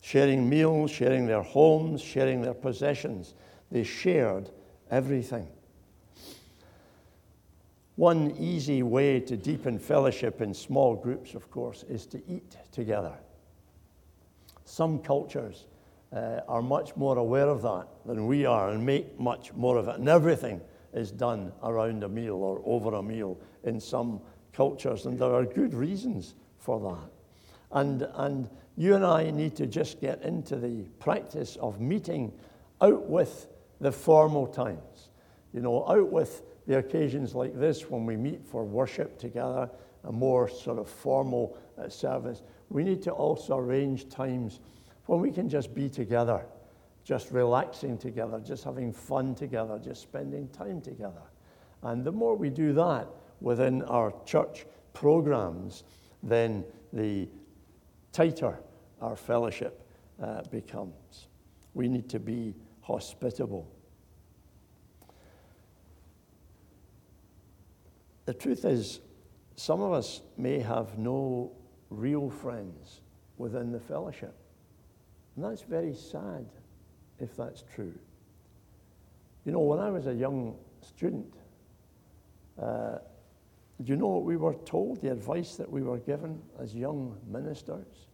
sharing 0.00 0.48
meals, 0.48 0.90
sharing 0.90 1.26
their 1.26 1.42
homes, 1.42 2.00
sharing 2.00 2.40
their 2.40 2.54
possessions. 2.54 3.34
They 3.70 3.84
shared 3.84 4.48
everything. 4.94 5.48
One 7.96 8.32
easy 8.38 8.82
way 8.82 9.20
to 9.20 9.36
deepen 9.36 9.78
fellowship 9.78 10.40
in 10.40 10.54
small 10.54 10.94
groups, 10.94 11.34
of 11.34 11.50
course, 11.50 11.84
is 11.88 12.06
to 12.06 12.22
eat 12.28 12.56
together. 12.72 13.14
Some 14.64 14.98
cultures 15.00 15.66
uh, 16.12 16.40
are 16.48 16.62
much 16.62 16.96
more 16.96 17.18
aware 17.18 17.48
of 17.48 17.62
that 17.62 17.86
than 18.06 18.26
we 18.26 18.46
are 18.46 18.70
and 18.70 18.84
make 18.84 19.18
much 19.18 19.52
more 19.54 19.76
of 19.76 19.88
it. 19.88 19.96
And 19.96 20.08
everything 20.08 20.60
is 20.92 21.10
done 21.10 21.52
around 21.62 22.02
a 22.04 22.08
meal 22.08 22.36
or 22.36 22.62
over 22.64 22.94
a 22.94 23.02
meal 23.02 23.38
in 23.64 23.80
some 23.80 24.20
cultures. 24.52 25.06
And 25.06 25.18
there 25.18 25.34
are 25.34 25.44
good 25.44 25.74
reasons 25.74 26.34
for 26.58 26.80
that. 26.80 27.10
And, 27.72 28.08
and 28.14 28.48
you 28.76 28.94
and 28.94 29.04
I 29.04 29.30
need 29.30 29.56
to 29.56 29.66
just 29.66 30.00
get 30.00 30.22
into 30.22 30.56
the 30.56 30.84
practice 31.00 31.56
of 31.56 31.80
meeting 31.80 32.32
out 32.80 33.08
with 33.08 33.48
the 33.80 33.92
formal 33.92 34.46
times. 34.46 35.10
You 35.52 35.60
know, 35.60 35.86
out 35.86 36.10
with 36.10 36.42
the 36.66 36.78
occasions 36.78 37.34
like 37.34 37.58
this 37.58 37.90
when 37.90 38.06
we 38.06 38.16
meet 38.16 38.44
for 38.44 38.64
worship 38.64 39.18
together, 39.18 39.70
a 40.04 40.12
more 40.12 40.48
sort 40.48 40.78
of 40.78 40.88
formal 40.88 41.56
uh, 41.78 41.88
service. 41.88 42.42
We 42.68 42.84
need 42.84 43.02
to 43.02 43.10
also 43.12 43.58
arrange 43.58 44.08
times 44.08 44.60
when 45.06 45.20
we 45.20 45.30
can 45.30 45.48
just 45.48 45.74
be 45.74 45.88
together, 45.88 46.44
just 47.04 47.30
relaxing 47.30 47.98
together, 47.98 48.40
just 48.40 48.64
having 48.64 48.92
fun 48.92 49.34
together, 49.34 49.78
just 49.78 50.02
spending 50.02 50.48
time 50.48 50.80
together. 50.80 51.22
And 51.82 52.04
the 52.04 52.12
more 52.12 52.34
we 52.34 52.50
do 52.50 52.72
that 52.74 53.08
within 53.40 53.82
our 53.82 54.12
church 54.24 54.66
programs, 54.94 55.84
then 56.22 56.64
the 56.92 57.28
tighter 58.12 58.58
our 59.00 59.16
fellowship 59.16 59.86
uh, 60.22 60.42
becomes. 60.50 61.28
We 61.74 61.88
need 61.88 62.08
to 62.10 62.18
be 62.18 62.54
hospitable. 62.84 63.66
The 68.26 68.34
truth 68.34 68.64
is, 68.64 69.00
some 69.56 69.80
of 69.80 69.92
us 69.92 70.20
may 70.36 70.60
have 70.60 70.98
no 70.98 71.52
real 71.88 72.28
friends 72.28 73.00
within 73.38 73.72
the 73.72 73.80
fellowship. 73.80 74.34
And 75.34 75.44
that's 75.44 75.62
very 75.62 75.94
sad 75.94 76.46
if 77.18 77.34
that's 77.36 77.64
true. 77.74 77.94
You 79.46 79.52
know, 79.52 79.60
when 79.60 79.78
I 79.78 79.90
was 79.90 80.06
a 80.06 80.14
young 80.14 80.56
student, 80.82 81.34
uh, 82.60 82.98
you 83.82 83.96
know 83.96 84.08
what 84.08 84.24
we 84.24 84.36
were 84.36 84.54
told, 84.66 85.00
the 85.00 85.10
advice 85.10 85.56
that 85.56 85.70
we 85.70 85.82
were 85.82 85.98
given 85.98 86.40
as 86.60 86.74
young 86.74 87.16
ministers? 87.26 88.08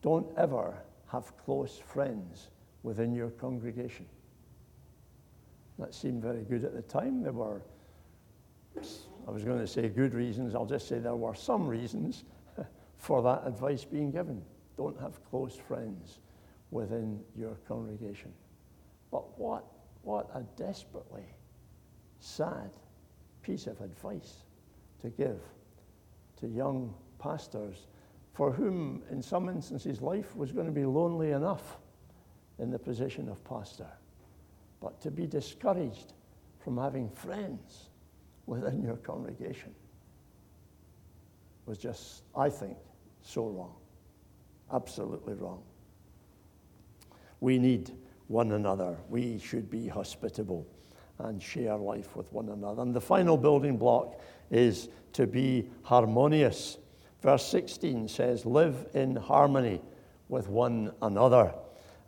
Don't 0.00 0.26
ever 0.38 0.74
have 1.08 1.36
close 1.44 1.78
friends 1.78 2.48
within 2.88 3.12
your 3.12 3.28
congregation. 3.28 4.06
That 5.78 5.94
seemed 5.94 6.22
very 6.22 6.42
good 6.42 6.64
at 6.64 6.74
the 6.74 6.80
time. 6.80 7.22
There 7.22 7.32
were, 7.32 7.60
I 9.26 9.30
was 9.30 9.44
going 9.44 9.58
to 9.58 9.66
say 9.66 9.90
good 9.90 10.14
reasons, 10.14 10.54
I'll 10.54 10.64
just 10.64 10.88
say 10.88 10.98
there 10.98 11.14
were 11.14 11.34
some 11.34 11.68
reasons 11.68 12.24
for 12.96 13.20
that 13.24 13.42
advice 13.44 13.84
being 13.84 14.10
given. 14.10 14.42
Don't 14.78 14.98
have 15.02 15.22
close 15.28 15.54
friends 15.54 16.20
within 16.70 17.20
your 17.36 17.58
congregation. 17.68 18.32
But 19.10 19.38
what, 19.38 19.66
what 20.00 20.30
a 20.34 20.42
desperately 20.56 21.26
sad 22.20 22.70
piece 23.42 23.66
of 23.66 23.82
advice 23.82 24.44
to 25.02 25.10
give 25.10 25.40
to 26.40 26.48
young 26.48 26.94
pastors 27.18 27.86
for 28.32 28.50
whom, 28.50 29.02
in 29.10 29.20
some 29.20 29.50
instances, 29.50 30.00
life 30.00 30.34
was 30.34 30.52
going 30.52 30.66
to 30.66 30.72
be 30.72 30.86
lonely 30.86 31.32
enough 31.32 31.76
in 32.58 32.70
the 32.70 32.78
position 32.78 33.28
of 33.28 33.42
pastor. 33.44 33.88
But 34.80 35.00
to 35.02 35.10
be 35.10 35.26
discouraged 35.26 36.12
from 36.60 36.76
having 36.76 37.10
friends 37.10 37.90
within 38.46 38.82
your 38.82 38.96
congregation 38.96 39.74
was 41.66 41.78
just, 41.78 42.22
I 42.34 42.48
think, 42.48 42.76
so 43.22 43.46
wrong. 43.48 43.74
Absolutely 44.72 45.34
wrong. 45.34 45.62
We 47.40 47.58
need 47.58 47.92
one 48.26 48.52
another. 48.52 48.96
We 49.08 49.38
should 49.38 49.70
be 49.70 49.86
hospitable 49.86 50.66
and 51.18 51.42
share 51.42 51.76
life 51.76 52.16
with 52.16 52.32
one 52.32 52.48
another. 52.48 52.82
And 52.82 52.94
the 52.94 53.00
final 53.00 53.36
building 53.36 53.76
block 53.76 54.20
is 54.50 54.88
to 55.14 55.26
be 55.26 55.68
harmonious. 55.82 56.78
Verse 57.22 57.44
16 57.46 58.08
says, 58.08 58.46
Live 58.46 58.86
in 58.94 59.16
harmony 59.16 59.80
with 60.28 60.48
one 60.48 60.92
another. 61.02 61.52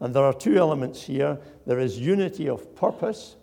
And 0.00 0.14
there 0.14 0.24
are 0.24 0.32
two 0.32 0.56
elements 0.56 1.02
here 1.02 1.38
there 1.66 1.78
is 1.78 1.98
unity 1.98 2.48
of 2.48 2.74
purpose. 2.74 3.36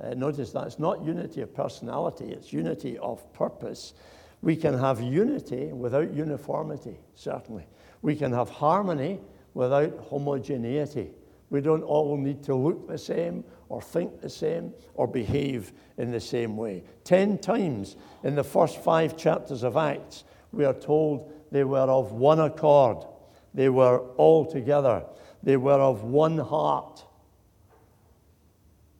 Uh, 0.00 0.14
notice 0.14 0.52
that's 0.52 0.78
not 0.78 1.02
unity 1.02 1.40
of 1.40 1.52
personality, 1.52 2.26
it's 2.26 2.52
unity 2.52 2.98
of 2.98 3.32
purpose. 3.32 3.94
We 4.40 4.54
can 4.54 4.78
have 4.78 5.00
unity 5.00 5.72
without 5.72 6.14
uniformity, 6.14 7.00
certainly. 7.14 7.66
We 8.02 8.14
can 8.14 8.32
have 8.32 8.48
harmony 8.48 9.18
without 9.54 9.98
homogeneity. 9.98 11.10
We 11.50 11.60
don't 11.60 11.82
all 11.82 12.16
need 12.16 12.44
to 12.44 12.54
look 12.54 12.86
the 12.86 12.98
same 12.98 13.42
or 13.68 13.82
think 13.82 14.20
the 14.20 14.30
same 14.30 14.72
or 14.94 15.08
behave 15.08 15.72
in 15.96 16.12
the 16.12 16.20
same 16.20 16.56
way. 16.56 16.84
Ten 17.04 17.38
times 17.38 17.96
in 18.22 18.34
the 18.34 18.44
first 18.44 18.82
five 18.82 19.16
chapters 19.16 19.62
of 19.62 19.76
Acts, 19.76 20.24
we 20.52 20.64
are 20.64 20.74
told 20.74 21.32
they 21.50 21.64
were 21.64 21.78
of 21.78 22.12
one 22.12 22.40
accord, 22.40 23.04
they 23.54 23.68
were 23.68 23.98
all 24.16 24.44
together, 24.44 25.04
they 25.42 25.56
were 25.56 25.80
of 25.80 26.04
one 26.04 26.38
heart, 26.38 27.04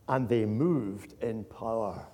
and 0.08 0.28
they 0.28 0.44
moved 0.44 1.14
in 1.22 1.44
power 1.44 2.06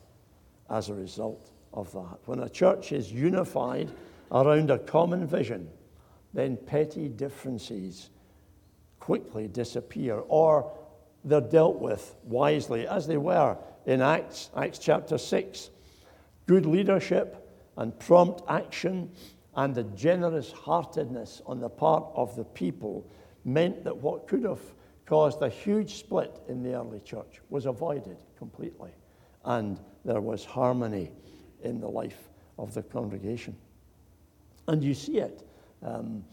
as 0.71 0.89
a 0.89 0.95
result 0.95 1.51
of 1.73 1.93
that. 1.93 2.19
When 2.27 2.41
a 2.41 2.49
church 2.49 2.93
is 2.93 3.13
unified 3.13 3.91
around 4.33 4.71
a 4.71 4.79
common 4.79 5.27
vision, 5.27 5.69
then 6.33 6.57
petty 6.57 7.09
differences 7.09 8.11
quickly 8.99 9.47
disappear 9.47 10.23
or 10.29 10.73
they're 11.25 11.41
dealt 11.41 11.81
with 11.81 12.17
wisely, 12.25 12.87
as 12.87 13.07
they 13.07 13.17
were 13.17 13.57
in 13.87 14.03
Acts, 14.03 14.51
Acts 14.57 14.79
chapter 14.79 15.17
6. 15.17 15.71
Good 16.47 16.67
leadership 16.67 17.51
and 17.77 17.99
prompt 17.99 18.43
action 18.49 19.11
and 19.57 19.77
a 19.79 19.85
generous 19.85 20.53
heartedness 20.53 21.41
on 21.47 21.61
the 21.61 21.69
part 21.69 22.05
of 22.15 22.35
the 22.37 22.45
people 22.45 23.07
meant 23.45 23.85
that 23.85 23.97
what 23.97 24.27
could 24.27 24.45
have 24.45 24.61
caused 25.07 25.43
a 25.43 25.49
huge 25.49 25.97
split 25.97 26.41
in 26.49 26.63
the 26.63 26.75
early 26.75 27.01
church 27.01 27.41
was 27.51 27.67
avoided 27.67 28.17
completely. 28.39 28.91
And 29.45 29.79
there 30.05 30.21
was 30.21 30.45
harmony 30.45 31.11
in 31.63 31.81
the 31.81 31.89
life 31.89 32.29
of 32.59 32.73
the 32.73 32.83
congregation. 32.83 33.57
And 34.69 34.83
you 34.83 34.95
see 34.95 35.19
it. 35.19 35.47
Um, 35.83 36.25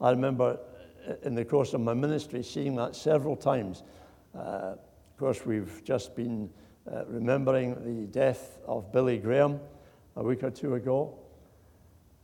I 0.00 0.10
remember 0.10 0.58
in 1.22 1.34
the 1.34 1.44
course 1.44 1.74
of 1.74 1.80
my 1.80 1.94
ministry 1.94 2.42
seeing 2.42 2.76
that 2.76 2.94
several 2.94 3.36
times. 3.36 3.82
Uh, 4.34 4.74
of 4.76 5.16
course, 5.18 5.44
we've 5.44 5.82
just 5.84 6.14
been 6.14 6.48
uh, 6.90 7.04
remembering 7.06 7.74
the 7.84 8.06
death 8.06 8.58
of 8.66 8.92
Billy 8.92 9.18
Graham 9.18 9.60
a 10.16 10.22
week 10.22 10.42
or 10.42 10.50
two 10.50 10.74
ago. 10.74 11.18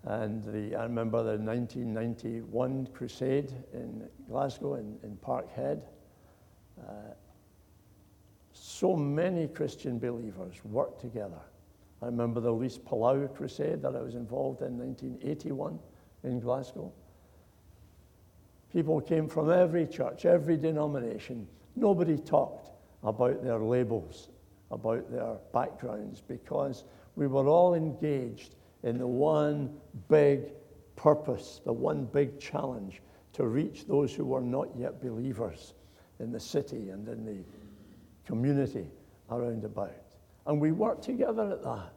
And 0.05 0.45
the, 0.45 0.77
I 0.77 0.85
remember 0.85 1.23
the 1.23 1.43
1991 1.43 2.89
crusade 2.95 3.53
in 3.73 4.09
Glasgow, 4.29 4.75
in, 4.75 4.97
in 5.03 5.17
Parkhead. 5.17 5.83
Uh, 6.81 6.93
so 8.53 8.97
many 8.97 9.49
Christian 9.49 9.99
believers 9.99 10.55
worked 10.65 11.01
together. 11.01 11.41
I 12.01 12.07
remember 12.07 12.41
the 12.41 12.51
Luis 12.51 12.79
Palau 12.79 13.35
crusade 13.35 13.83
that 13.83 13.97
I 13.97 14.01
was 14.01 14.15
involved 14.15 14.63
in 14.63 14.79
1981 14.79 15.79
in 16.23 16.41
Glasgow. 16.41 16.93
People 18.73 19.01
came 19.01 19.29
from 19.29 19.51
every 19.51 19.87
church, 19.87 20.25
every 20.25 20.57
denomination. 20.57 21.47
Nobody 21.75 22.17
talked 22.19 22.71
about 23.03 23.43
their 23.43 23.59
labels, 23.59 24.29
about 24.71 25.11
their 25.11 25.37
backgrounds, 25.53 26.21
because 26.21 26.85
we 27.17 27.27
were 27.27 27.49
all 27.49 27.75
engaged 27.75 28.55
in 28.83 28.99
the 28.99 29.07
one 29.07 29.77
big 30.09 30.53
purpose, 30.97 31.61
the 31.65 31.73
one 31.73 32.05
big 32.05 32.39
challenge 32.39 33.03
to 33.33 33.47
reach 33.47 33.87
those 33.87 34.13
who 34.15 34.25
were 34.25 34.41
not 34.41 34.69
yet 34.77 35.01
believers 35.01 35.75
in 36.19 36.33
the 36.33 36.41
city 36.41 36.91
and 36.91 37.09
in 37.09 37.25
the 37.25 37.45
community 38.27 38.91
around 39.31 39.65
about. 39.65 39.95
And 40.47 40.61
we 40.61 40.73
worked 40.73 41.03
together 41.05 41.51
at 41.53 41.63
that. 41.63 41.93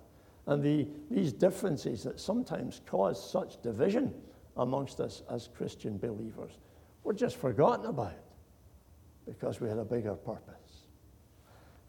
And 0.48 0.64
the, 0.64 0.88
these 1.10 1.34
differences 1.34 2.04
that 2.04 2.20
sometimes 2.20 2.82
cause 2.86 3.32
such 3.32 3.62
division 3.62 4.14
amongst 4.58 5.00
us 5.00 5.24
as 5.30 5.50
Christian 5.56 5.98
believers 5.98 6.60
were 7.04 7.14
just 7.14 7.38
forgotten 7.38 7.86
about 7.86 8.18
because 9.26 9.62
we 9.62 9.70
had 9.70 9.78
a 9.78 9.86
bigger 9.86 10.14
purpose. 10.14 10.86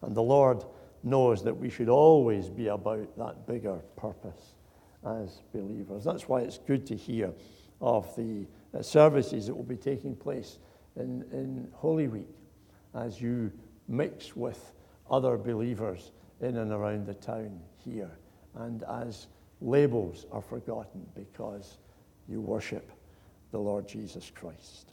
And 0.03 0.15
the 0.15 0.23
Lord 0.23 0.65
knows 1.03 1.43
that 1.45 1.55
we 1.55 1.71
should 1.71 1.89
always 1.89 2.49
be 2.49 2.69
about 2.69 3.17
that 3.19 3.47
bigger 3.47 3.81
purpose 3.97 4.55
as 5.07 5.43
believers. 5.53 6.05
That's 6.05 6.29
why 6.29 6.41
it's 6.41 6.59
good 6.59 6.87
to 6.87 6.97
hear 6.97 7.33
of 7.81 8.15
the 8.17 8.47
uh, 8.77 8.83
services 8.83 9.47
that 9.47 9.55
will 9.55 9.65
be 9.65 9.77
taking 9.77 10.15
place 10.15 10.59
in, 10.97 11.25
in 11.33 11.69
Holy 11.73 12.09
Week 12.09 12.29
as 12.95 13.21
you 13.21 13.51
mix 13.89 14.37
with 14.37 14.73
other 15.11 15.37
believers 15.37 16.13
in 16.41 16.57
and 16.57 16.73
around 16.73 17.07
the 17.07 17.15
town 17.15 17.61
here, 17.79 18.11
and 18.57 18.83
as 18.85 19.27
labels 19.61 20.27
are 20.33 20.43
forgotten 20.43 21.07
because 21.15 21.79
you 22.29 22.41
worship 22.41 22.91
the 23.51 23.59
Lord 23.59 23.87
Jesus 23.87 24.31
Christ. 24.35 24.93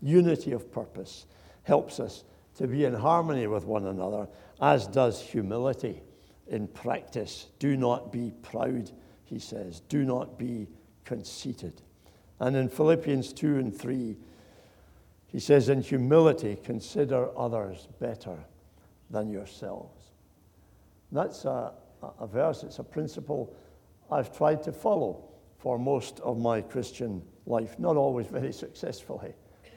Unity 0.00 0.52
of 0.52 0.70
purpose 0.72 1.26
helps 1.62 2.00
us 2.00 2.24
to 2.56 2.66
be 2.66 2.84
in 2.84 2.92
harmony 2.92 3.46
with 3.46 3.64
one 3.64 3.86
another, 3.86 4.28
as 4.60 4.86
does 4.86 5.20
humility 5.20 6.02
in 6.48 6.66
practice. 6.68 7.46
Do 7.58 7.76
not 7.76 8.12
be 8.12 8.32
proud 8.42 8.90
he 9.32 9.38
says, 9.38 9.80
Do 9.88 10.04
not 10.04 10.38
be 10.38 10.68
conceited. 11.06 11.80
And 12.38 12.54
in 12.54 12.68
Philippians 12.68 13.32
2 13.32 13.56
and 13.56 13.74
3, 13.74 14.16
he 15.26 15.40
says, 15.40 15.70
In 15.70 15.80
humility, 15.80 16.58
consider 16.62 17.30
others 17.36 17.88
better 17.98 18.36
than 19.08 19.30
yourselves. 19.30 20.10
That's 21.12 21.46
a, 21.46 21.72
a 22.20 22.26
verse, 22.26 22.62
it's 22.62 22.78
a 22.78 22.84
principle 22.84 23.56
I've 24.10 24.36
tried 24.36 24.62
to 24.64 24.72
follow 24.72 25.24
for 25.56 25.78
most 25.78 26.20
of 26.20 26.38
my 26.38 26.60
Christian 26.60 27.22
life. 27.46 27.78
Not 27.78 27.96
always 27.96 28.26
very 28.26 28.52
successfully, 28.64 29.32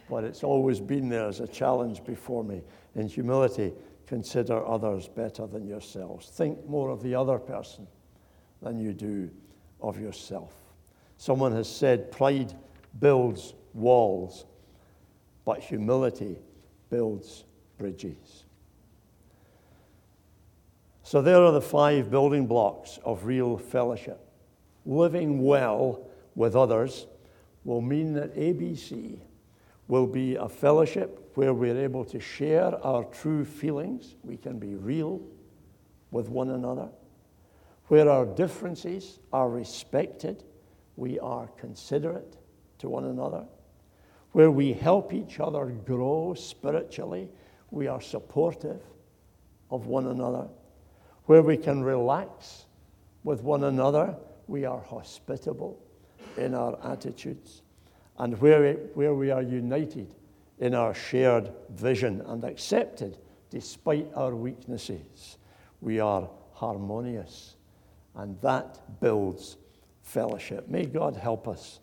but 0.10 0.26
it's 0.26 0.44
always 0.44 0.82
been 0.82 1.08
there 1.08 1.28
as 1.28 1.40
a 1.40 1.48
challenge 1.48 2.04
before 2.04 2.44
me. 2.44 2.62
In 2.96 3.08
humility, 3.08 3.72
consider 4.06 4.66
others 4.68 5.08
better 5.08 5.48
than 5.48 5.66
yourselves. 5.66 6.28
Think 6.28 6.68
more 6.68 6.90
of 6.90 7.02
the 7.02 7.16
other 7.16 7.40
person 7.40 7.88
than 8.62 8.80
you 8.80 8.92
do 8.92 9.30
of 9.86 10.00
yourself. 10.00 10.52
Someone 11.18 11.52
has 11.54 11.70
said, 11.70 12.12
pride 12.12 12.54
builds 13.00 13.54
walls, 13.74 14.46
but 15.46 15.60
humility 15.60 16.38
builds 16.90 17.44
bridges. 17.78 18.46
So, 21.04 21.22
there 21.22 21.44
are 21.44 21.52
the 21.52 21.62
five 21.62 22.10
building 22.10 22.48
blocks 22.48 22.98
of 23.06 23.26
real 23.26 23.58
fellowship. 23.58 24.20
Living 24.88 25.44
well 25.44 26.08
with 26.34 26.56
others 26.56 27.06
will 27.64 27.82
mean 27.82 28.14
that 28.14 28.36
ABC 28.36 29.20
will 29.88 30.08
be 30.08 30.36
a 30.36 30.50
fellowship 30.50 31.32
where 31.36 31.54
we're 31.54 31.78
able 31.78 32.04
to 32.06 32.20
share 32.20 32.84
our 32.84 33.04
true 33.04 33.46
feelings. 33.46 34.16
We 34.24 34.36
can 34.36 34.58
be 34.58 34.76
real 34.76 35.22
with 36.10 36.28
one 36.28 36.50
another. 36.50 36.90
Where 37.88 38.10
our 38.10 38.26
differences 38.26 39.20
are 39.32 39.50
respected, 39.50 40.44
we 40.96 41.20
are 41.20 41.48
considerate 41.58 42.38
to 42.80 42.90
one 42.90 43.06
another. 43.06 43.46
Where 44.32 44.52
we 44.52 44.74
help 44.74 45.14
each 45.14 45.40
other 45.40 45.66
grow 45.86 46.34
spiritually, 46.34 47.30
we 47.72 47.88
are 47.88 48.02
supportive 48.02 48.82
of 49.70 49.88
one 49.88 50.08
another. 50.08 50.48
Where 51.26 51.42
we 51.42 51.58
can 51.58 51.84
relax 51.84 52.66
with 53.24 53.42
one 53.42 53.64
another, 53.64 54.16
we 54.48 54.66
are 54.66 54.82
hospitable 54.82 55.80
in 56.38 56.54
our 56.54 56.78
attitudes. 56.84 57.62
And 58.18 58.40
where, 58.40 58.74
where 58.94 59.14
we 59.14 59.32
are 59.32 59.42
united 59.42 60.14
in 60.60 60.74
our 60.74 60.94
shared 60.94 61.52
vision 61.70 62.22
and 62.28 62.44
accepted 62.44 63.18
despite 63.50 64.08
our 64.16 64.36
weaknesses, 64.36 65.38
we 65.82 66.00
are 66.00 66.30
harmonious. 66.54 67.55
And 68.16 68.40
that 68.42 69.00
builds 69.02 69.58
fellowship. 70.02 70.68
May 70.70 70.86
God 70.86 71.16
help 71.16 71.48
us 71.48 71.80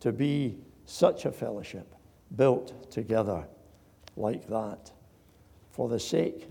to 0.00 0.12
be 0.12 0.58
such 0.84 1.24
a 1.24 1.32
fellowship 1.32 1.94
built 2.36 2.90
together 2.90 3.46
like 4.16 4.48
that 4.48 4.90
for 5.70 5.88
the 5.88 6.00
sake 6.00 6.48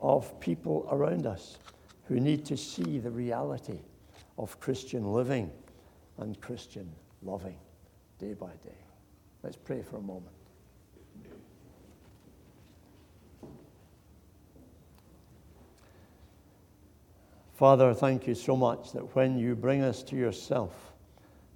of 0.00 0.38
people 0.40 0.88
around 0.90 1.26
us 1.26 1.58
who 2.04 2.18
need 2.18 2.44
to 2.46 2.56
see 2.56 2.98
the 2.98 3.10
reality 3.10 3.80
of 4.38 4.58
Christian 4.58 5.12
living 5.12 5.50
and 6.18 6.40
Christian 6.40 6.90
loving 7.22 7.58
day 8.18 8.34
by 8.34 8.52
day. 8.64 8.78
Let's 9.42 9.56
pray 9.56 9.82
for 9.82 9.98
a 9.98 10.02
moment. 10.02 10.39
Father, 17.60 17.92
thank 17.92 18.26
you 18.26 18.34
so 18.34 18.56
much 18.56 18.92
that 18.92 19.14
when 19.14 19.38
you 19.38 19.54
bring 19.54 19.82
us 19.82 20.02
to 20.04 20.16
yourself, 20.16 20.94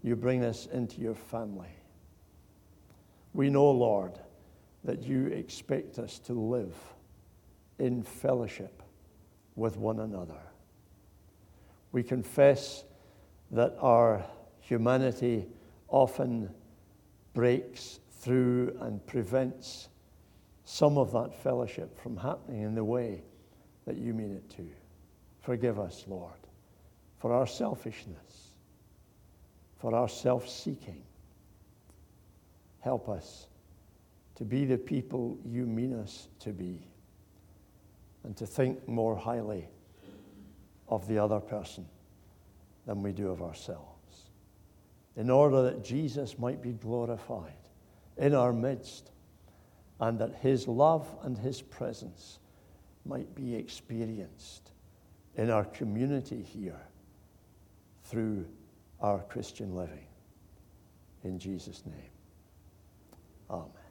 you 0.02 0.14
bring 0.14 0.44
us 0.44 0.66
into 0.66 1.00
your 1.00 1.14
family. 1.14 1.70
We 3.32 3.48
know, 3.48 3.70
Lord, 3.70 4.18
that 4.84 5.02
you 5.02 5.28
expect 5.28 5.98
us 5.98 6.18
to 6.26 6.34
live 6.34 6.74
in 7.78 8.02
fellowship 8.02 8.82
with 9.56 9.78
one 9.78 10.00
another. 10.00 10.42
We 11.92 12.02
confess 12.02 12.84
that 13.52 13.74
our 13.80 14.22
humanity 14.60 15.46
often 15.88 16.50
breaks 17.32 18.00
through 18.20 18.76
and 18.82 19.06
prevents 19.06 19.88
some 20.66 20.98
of 20.98 21.12
that 21.12 21.34
fellowship 21.42 21.98
from 21.98 22.18
happening 22.18 22.60
in 22.60 22.74
the 22.74 22.84
way 22.84 23.22
that 23.86 23.96
you 23.96 24.12
mean 24.12 24.32
it 24.32 24.50
to. 24.58 24.68
Forgive 25.44 25.78
us, 25.78 26.06
Lord, 26.08 26.32
for 27.18 27.34
our 27.34 27.46
selfishness, 27.46 28.52
for 29.76 29.94
our 29.94 30.08
self 30.08 30.48
seeking. 30.48 31.02
Help 32.80 33.10
us 33.10 33.48
to 34.36 34.44
be 34.46 34.64
the 34.64 34.78
people 34.78 35.36
you 35.44 35.66
mean 35.66 35.92
us 36.00 36.28
to 36.40 36.50
be 36.50 36.80
and 38.24 38.34
to 38.38 38.46
think 38.46 38.88
more 38.88 39.14
highly 39.14 39.68
of 40.88 41.06
the 41.08 41.18
other 41.18 41.40
person 41.40 41.86
than 42.86 43.02
we 43.02 43.12
do 43.12 43.28
of 43.28 43.42
ourselves, 43.42 44.30
in 45.14 45.28
order 45.28 45.60
that 45.60 45.84
Jesus 45.84 46.38
might 46.38 46.62
be 46.62 46.72
glorified 46.72 47.52
in 48.16 48.34
our 48.34 48.54
midst 48.54 49.10
and 50.00 50.18
that 50.20 50.36
his 50.36 50.66
love 50.66 51.06
and 51.22 51.36
his 51.36 51.60
presence 51.60 52.38
might 53.04 53.34
be 53.34 53.54
experienced 53.54 54.70
in 55.36 55.50
our 55.50 55.64
community 55.64 56.42
here 56.42 56.80
through 58.04 58.46
our 59.00 59.20
Christian 59.20 59.74
living. 59.74 60.06
In 61.24 61.38
Jesus' 61.38 61.84
name, 61.86 62.10
amen. 63.50 63.83